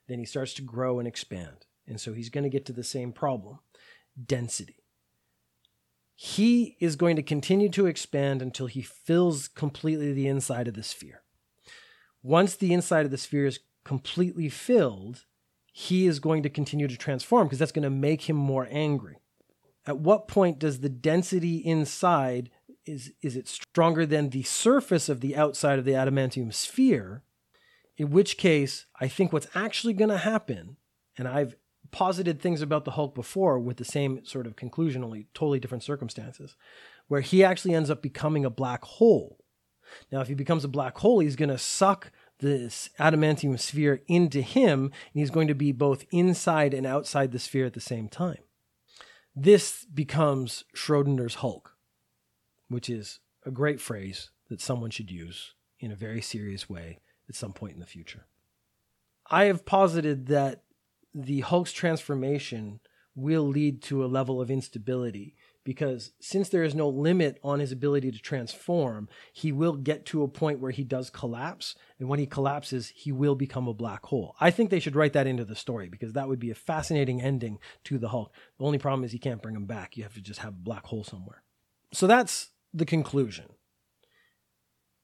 Then 0.07 0.19
he 0.19 0.25
starts 0.25 0.53
to 0.55 0.61
grow 0.61 0.99
and 0.99 1.07
expand. 1.07 1.65
And 1.87 1.99
so, 1.99 2.13
he's 2.13 2.29
going 2.29 2.43
to 2.43 2.49
get 2.49 2.65
to 2.67 2.73
the 2.73 2.83
same 2.83 3.11
problem 3.11 3.59
density. 4.25 4.83
He 6.15 6.77
is 6.79 6.95
going 6.95 7.15
to 7.15 7.23
continue 7.23 7.69
to 7.69 7.87
expand 7.87 8.41
until 8.41 8.67
he 8.67 8.81
fills 8.81 9.47
completely 9.47 10.13
the 10.13 10.27
inside 10.27 10.67
of 10.67 10.75
the 10.75 10.83
sphere. 10.83 11.23
Once 12.21 12.55
the 12.55 12.73
inside 12.73 13.05
of 13.05 13.11
the 13.11 13.17
sphere 13.17 13.45
is 13.45 13.59
completely 13.83 14.47
filled, 14.47 15.25
he 15.71 16.05
is 16.05 16.19
going 16.19 16.43
to 16.43 16.49
continue 16.49 16.87
to 16.87 16.97
transform 16.97 17.47
because 17.47 17.59
that's 17.59 17.71
going 17.71 17.83
to 17.83 17.89
make 17.89 18.29
him 18.29 18.35
more 18.35 18.67
angry. 18.69 19.17
At 19.85 19.97
what 19.97 20.27
point 20.27 20.59
does 20.59 20.79
the 20.79 20.89
density 20.89 21.57
inside 21.57 22.49
is 22.85 23.11
is 23.21 23.35
it 23.35 23.47
stronger 23.47 24.05
than 24.05 24.29
the 24.29 24.43
surface 24.43 25.09
of 25.09 25.21
the 25.21 25.35
outside 25.35 25.79
of 25.79 25.85
the 25.85 25.91
adamantium 25.91 26.53
sphere? 26.53 27.23
In 27.97 28.09
which 28.09 28.37
case, 28.37 28.85
I 28.99 29.07
think 29.07 29.31
what's 29.31 29.47
actually 29.55 29.93
going 29.93 30.09
to 30.09 30.17
happen, 30.17 30.77
and 31.17 31.27
I've 31.27 31.55
posited 31.93 32.41
things 32.41 32.61
about 32.61 32.83
the 32.83 32.91
Hulk 32.91 33.15
before 33.15 33.57
with 33.57 33.77
the 33.77 33.85
same 33.85 34.25
sort 34.25 34.45
of 34.45 34.57
conclusion, 34.57 35.03
only 35.03 35.27
totally 35.33 35.61
different 35.61 35.83
circumstances, 35.83 36.57
where 37.07 37.21
he 37.21 37.43
actually 37.43 37.73
ends 37.73 37.89
up 37.89 38.01
becoming 38.01 38.43
a 38.43 38.49
black 38.49 38.83
hole. 38.83 39.37
Now, 40.11 40.19
if 40.19 40.27
he 40.27 40.33
becomes 40.33 40.65
a 40.65 40.69
black 40.69 40.97
hole, 40.97 41.19
he's 41.19 41.37
going 41.37 41.49
to 41.49 41.57
suck 41.57 42.11
this 42.39 42.89
adamantium 42.99 43.57
sphere 43.59 44.01
into 44.07 44.41
him, 44.41 44.85
and 44.85 44.91
he's 45.13 45.29
going 45.29 45.47
to 45.47 45.55
be 45.55 45.71
both 45.71 46.03
inside 46.11 46.73
and 46.73 46.85
outside 46.85 47.31
the 47.31 47.39
sphere 47.39 47.65
at 47.65 47.73
the 47.73 47.79
same 47.79 48.09
time. 48.09 48.39
This 49.35 49.85
becomes 49.85 50.65
Schrodinger's 50.75 51.35
Hulk, 51.35 51.77
which 52.67 52.89
is 52.89 53.19
a 53.45 53.51
great 53.51 53.79
phrase 53.79 54.31
that 54.49 54.61
someone 54.61 54.89
should 54.89 55.11
use 55.11 55.53
in 55.79 55.91
a 55.91 55.95
very 55.95 56.21
serious 56.21 56.69
way 56.69 56.99
at 57.29 57.35
some 57.35 57.53
point 57.53 57.73
in 57.73 57.79
the 57.79 57.85
future. 57.85 58.25
I 59.27 59.45
have 59.45 59.65
posited 59.65 60.27
that 60.27 60.63
the 61.13 61.41
Hulk's 61.41 61.71
transformation 61.71 62.79
will 63.15 63.47
lead 63.47 63.81
to 63.83 64.03
a 64.03 64.07
level 64.07 64.41
of 64.41 64.49
instability 64.49 65.35
because 65.63 66.11
since 66.19 66.49
there 66.49 66.63
is 66.63 66.75
no 66.75 66.89
limit 66.89 67.39
on 67.43 67.59
his 67.59 67.71
ability 67.71 68.11
to 68.11 68.19
transform, 68.19 69.07
he 69.31 69.51
will 69.51 69.73
get 69.73 70.05
to 70.07 70.23
a 70.23 70.27
point 70.27 70.59
where 70.59 70.71
he 70.71 70.83
does 70.83 71.09
collapse. 71.09 71.75
And 71.99 72.09
when 72.09 72.19
he 72.19 72.25
collapses, 72.25 72.91
he 72.95 73.11
will 73.11 73.35
become 73.35 73.67
a 73.67 73.73
black 73.73 74.03
hole. 74.05 74.35
I 74.41 74.51
think 74.51 74.69
they 74.69 74.79
should 74.79 74.95
write 74.95 75.13
that 75.13 75.27
into 75.27 75.45
the 75.45 75.55
story 75.55 75.87
because 75.87 76.13
that 76.13 76.27
would 76.27 76.39
be 76.39 76.51
a 76.51 76.55
fascinating 76.55 77.21
ending 77.21 77.59
to 77.85 77.97
the 77.97 78.09
Hulk. 78.09 78.33
The 78.57 78.65
only 78.65 78.77
problem 78.77 79.03
is 79.05 79.13
you 79.13 79.19
can't 79.19 79.41
bring 79.41 79.55
him 79.55 79.65
back. 79.65 79.95
You 79.95 80.03
have 80.03 80.15
to 80.15 80.21
just 80.21 80.41
have 80.41 80.53
a 80.53 80.57
black 80.57 80.85
hole 80.85 81.03
somewhere. 81.03 81.43
So 81.93 82.07
that's 82.07 82.49
the 82.73 82.85
conclusion. 82.85 83.45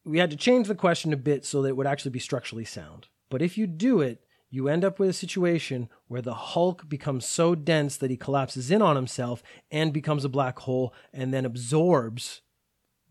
we 0.04 0.18
had 0.18 0.32
to 0.32 0.36
change 0.36 0.68
the 0.68 0.76
question 0.76 1.14
a 1.14 1.18
bit 1.18 1.46
so 1.46 1.62
that 1.62 1.70
it 1.70 1.78
would 1.78 1.88
actually 1.88 2.12
be 2.12 2.20
structurally 2.20 2.66
sound. 2.66 3.08
But 3.30 3.42
if 3.42 3.58
you 3.58 3.68
do 3.68 4.02
it, 4.02 4.24
you 4.50 4.68
end 4.68 4.84
up 4.84 5.00
with 5.00 5.10
a 5.10 5.14
situation 5.14 5.90
where 6.08 6.22
the 6.22 6.34
Hulk 6.34 6.90
becomes 6.90 7.26
so 7.26 7.54
dense 7.54 7.98
that 7.98 8.10
he 8.10 8.18
collapses 8.18 8.72
in 8.72 8.82
on 8.82 8.96
himself 8.96 9.44
and 9.72 9.94
becomes 9.94 10.26
a 10.26 10.30
black 10.30 10.60
hole 10.60 10.94
and 11.14 11.34
then 11.34 11.46
absorbs 11.46 12.42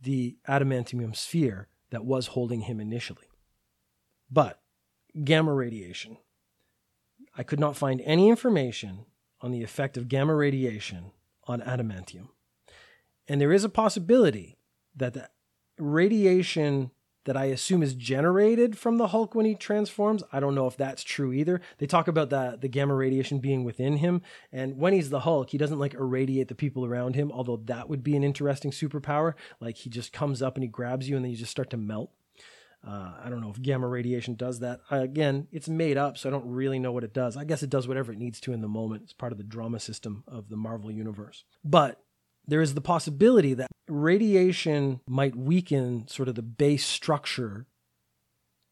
the 0.02 0.36
adamantium 0.48 1.14
sphere 1.14 1.68
that 1.90 2.04
was 2.04 2.28
holding 2.28 2.62
him 2.62 2.80
initially. 2.80 3.28
But 4.30 4.60
gamma 5.24 5.54
radiation. 5.54 6.18
I 7.36 7.42
could 7.42 7.60
not 7.60 7.76
find 7.76 8.00
any 8.00 8.28
information 8.28 9.06
on 9.40 9.52
the 9.52 9.62
effect 9.62 9.96
of 9.96 10.08
gamma 10.08 10.34
radiation 10.34 11.12
on 11.46 11.60
adamantium. 11.60 12.28
And 13.28 13.40
there 13.40 13.52
is 13.52 13.64
a 13.64 13.68
possibility 13.68 14.58
that 14.96 15.14
the 15.14 15.28
radiation 15.78 16.90
that 17.28 17.36
I 17.36 17.44
assume 17.44 17.82
is 17.82 17.92
generated 17.92 18.78
from 18.78 18.96
the 18.96 19.08
Hulk 19.08 19.34
when 19.34 19.44
he 19.44 19.54
transforms. 19.54 20.22
I 20.32 20.40
don't 20.40 20.54
know 20.54 20.66
if 20.66 20.78
that's 20.78 21.02
true 21.04 21.30
either. 21.30 21.60
They 21.76 21.84
talk 21.86 22.08
about 22.08 22.30
the, 22.30 22.56
the 22.58 22.68
gamma 22.68 22.94
radiation 22.94 23.38
being 23.38 23.64
within 23.64 23.98
him. 23.98 24.22
And 24.50 24.78
when 24.78 24.94
he's 24.94 25.10
the 25.10 25.20
Hulk, 25.20 25.50
he 25.50 25.58
doesn't 25.58 25.78
like 25.78 25.92
irradiate 25.92 26.48
the 26.48 26.54
people 26.54 26.86
around 26.86 27.16
him, 27.16 27.30
although 27.30 27.58
that 27.66 27.86
would 27.90 28.02
be 28.02 28.16
an 28.16 28.24
interesting 28.24 28.70
superpower. 28.70 29.34
Like 29.60 29.76
he 29.76 29.90
just 29.90 30.10
comes 30.10 30.40
up 30.40 30.56
and 30.56 30.62
he 30.62 30.68
grabs 30.68 31.06
you 31.06 31.16
and 31.16 31.24
then 31.24 31.30
you 31.30 31.36
just 31.36 31.50
start 31.50 31.68
to 31.68 31.76
melt. 31.76 32.10
Uh, 32.82 33.12
I 33.22 33.28
don't 33.28 33.42
know 33.42 33.50
if 33.50 33.60
gamma 33.60 33.88
radiation 33.88 34.34
does 34.34 34.60
that. 34.60 34.80
Uh, 34.90 35.00
again, 35.00 35.48
it's 35.52 35.68
made 35.68 35.98
up, 35.98 36.16
so 36.16 36.30
I 36.30 36.32
don't 36.32 36.46
really 36.46 36.78
know 36.78 36.92
what 36.92 37.04
it 37.04 37.12
does. 37.12 37.36
I 37.36 37.44
guess 37.44 37.62
it 37.62 37.68
does 37.68 37.86
whatever 37.86 38.10
it 38.10 38.18
needs 38.18 38.40
to 38.40 38.54
in 38.54 38.62
the 38.62 38.68
moment. 38.68 39.02
It's 39.02 39.12
part 39.12 39.32
of 39.32 39.38
the 39.38 39.44
drama 39.44 39.80
system 39.80 40.24
of 40.26 40.48
the 40.48 40.56
Marvel 40.56 40.90
Universe. 40.90 41.44
But 41.62 42.00
there 42.48 42.62
is 42.62 42.72
the 42.72 42.80
possibility 42.80 43.52
that 43.52 43.70
radiation 43.88 45.00
might 45.06 45.36
weaken 45.36 46.08
sort 46.08 46.28
of 46.28 46.34
the 46.34 46.42
base 46.42 46.84
structure, 46.84 47.66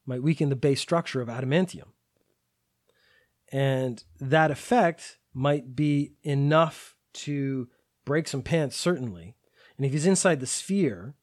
might 0.05 0.23
weaken 0.23 0.49
the 0.49 0.55
base 0.55 0.81
structure 0.81 1.21
of 1.21 1.29
adamantium. 1.29 1.89
And 3.51 4.03
that 4.19 4.49
effect 4.49 5.19
might 5.31 5.75
be 5.75 6.13
enough 6.23 6.95
to 7.13 7.69
break 8.03 8.27
some 8.27 8.41
pants, 8.41 8.75
certainly. 8.75 9.35
And 9.77 9.85
if 9.85 9.91
he's 9.91 10.07
inside 10.07 10.39
the 10.39 10.47
sphere, 10.47 11.13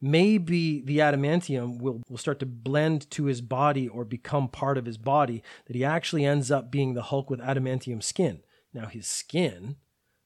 maybe 0.00 0.82
the 0.82 0.98
adamantium 0.98 1.80
will, 1.80 2.00
will 2.08 2.16
start 2.16 2.38
to 2.38 2.46
blend 2.46 3.10
to 3.10 3.24
his 3.24 3.40
body 3.40 3.88
or 3.88 4.04
become 4.04 4.46
part 4.48 4.78
of 4.78 4.86
his 4.86 4.98
body, 4.98 5.42
that 5.66 5.74
he 5.74 5.84
actually 5.84 6.24
ends 6.24 6.50
up 6.52 6.70
being 6.70 6.94
the 6.94 7.02
Hulk 7.02 7.28
with 7.28 7.40
adamantium 7.40 8.02
skin. 8.02 8.40
Now, 8.72 8.86
his 8.86 9.08
skin 9.08 9.76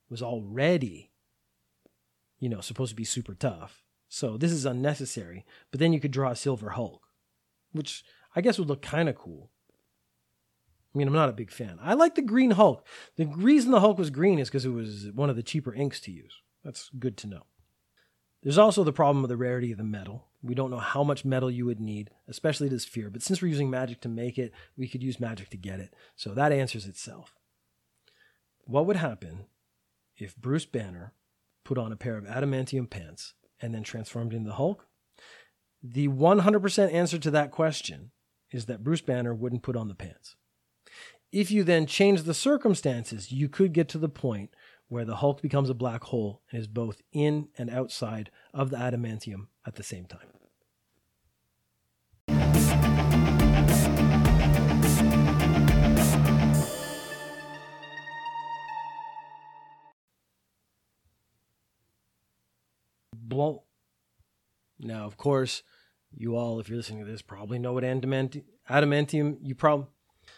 was 0.07 0.21
already 0.21 1.08
you 2.39 2.49
know, 2.49 2.61
supposed 2.61 2.91
to 2.91 2.95
be 2.95 3.03
super 3.03 3.33
tough. 3.33 3.83
So 4.07 4.37
this 4.37 4.51
is 4.51 4.65
unnecessary. 4.65 5.45
But 5.71 5.79
then 5.79 5.93
you 5.93 5.99
could 5.99 6.11
draw 6.11 6.31
a 6.31 6.35
Silver 6.35 6.71
Hulk, 6.71 7.01
which 7.71 8.03
I 8.35 8.41
guess 8.41 8.57
would 8.57 8.67
look 8.67 8.81
kind 8.81 9.07
of 9.07 9.15
cool. 9.15 9.51
I 10.93 10.97
mean, 10.97 11.07
I'm 11.07 11.13
not 11.13 11.29
a 11.29 11.33
big 11.33 11.51
fan. 11.51 11.77
I 11.81 11.93
like 11.93 12.15
the 12.15 12.21
Green 12.23 12.51
Hulk. 12.51 12.85
The 13.15 13.25
reason 13.25 13.71
the 13.71 13.79
Hulk 13.79 13.99
was 13.99 14.09
green 14.09 14.39
is 14.39 14.49
because 14.49 14.65
it 14.65 14.69
was 14.69 15.07
one 15.13 15.29
of 15.29 15.35
the 15.35 15.43
cheaper 15.43 15.73
inks 15.73 15.99
to 16.01 16.11
use. 16.11 16.41
That's 16.63 16.89
good 16.97 17.15
to 17.17 17.27
know. 17.27 17.43
There's 18.41 18.57
also 18.57 18.83
the 18.83 18.93
problem 18.93 19.23
of 19.23 19.29
the 19.29 19.37
rarity 19.37 19.71
of 19.71 19.77
the 19.77 19.83
metal. 19.83 20.25
We 20.41 20.55
don't 20.55 20.71
know 20.71 20.79
how 20.79 21.03
much 21.03 21.25
metal 21.25 21.51
you 21.51 21.65
would 21.65 21.79
need, 21.79 22.09
especially 22.27 22.69
to 22.69 22.79
sphere. 22.79 23.09
But 23.09 23.21
since 23.21 23.41
we're 23.41 23.49
using 23.49 23.69
magic 23.69 24.01
to 24.01 24.09
make 24.09 24.37
it, 24.37 24.53
we 24.77 24.87
could 24.87 25.03
use 25.03 25.19
magic 25.19 25.49
to 25.49 25.57
get 25.57 25.79
it. 25.79 25.93
So 26.15 26.33
that 26.33 26.51
answers 26.51 26.85
itself. 26.85 27.35
What 28.65 28.85
would 28.85 28.95
happen 28.95 29.45
if 30.17 30.37
Bruce 30.37 30.65
Banner 30.65 31.13
put 31.69 31.77
on 31.77 31.91
a 31.91 31.95
pair 31.95 32.17
of 32.17 32.25
adamantium 32.25 32.89
pants, 32.89 33.35
and 33.61 33.75
then 33.75 33.83
transformed 33.83 34.33
into 34.33 34.49
the 34.49 34.55
Hulk? 34.55 34.87
The 35.83 36.07
100% 36.07 36.91
answer 36.91 37.19
to 37.19 37.29
that 37.29 37.51
question 37.51 38.09
is 38.49 38.65
that 38.65 38.83
Bruce 38.83 39.01
Banner 39.01 39.35
wouldn't 39.35 39.61
put 39.61 39.75
on 39.75 39.87
the 39.87 39.93
pants. 39.93 40.35
If 41.31 41.51
you 41.51 41.63
then 41.63 41.85
change 41.85 42.23
the 42.23 42.33
circumstances, 42.33 43.31
you 43.31 43.49
could 43.49 43.71
get 43.71 43.87
to 43.89 43.99
the 43.99 44.09
point 44.09 44.49
where 44.87 45.05
the 45.05 45.17
Hulk 45.17 45.43
becomes 45.43 45.69
a 45.69 45.75
black 45.75 46.05
hole 46.05 46.41
and 46.49 46.59
is 46.59 46.67
both 46.67 47.03
in 47.13 47.49
and 47.55 47.69
outside 47.69 48.31
of 48.51 48.71
the 48.71 48.77
adamantium 48.77 49.45
at 49.63 49.75
the 49.75 49.83
same 49.83 50.05
time. 50.07 50.38
Blow. 63.29 63.63
Now, 64.79 65.05
of 65.05 65.17
course, 65.17 65.63
you 66.11 66.35
all, 66.35 66.59
if 66.59 66.69
you're 66.69 66.77
listening 66.77 67.05
to 67.05 67.11
this, 67.11 67.21
probably 67.21 67.59
know 67.59 67.73
what 67.73 67.83
adamantium. 67.83 69.37
You 69.41 69.55
probably 69.55 69.87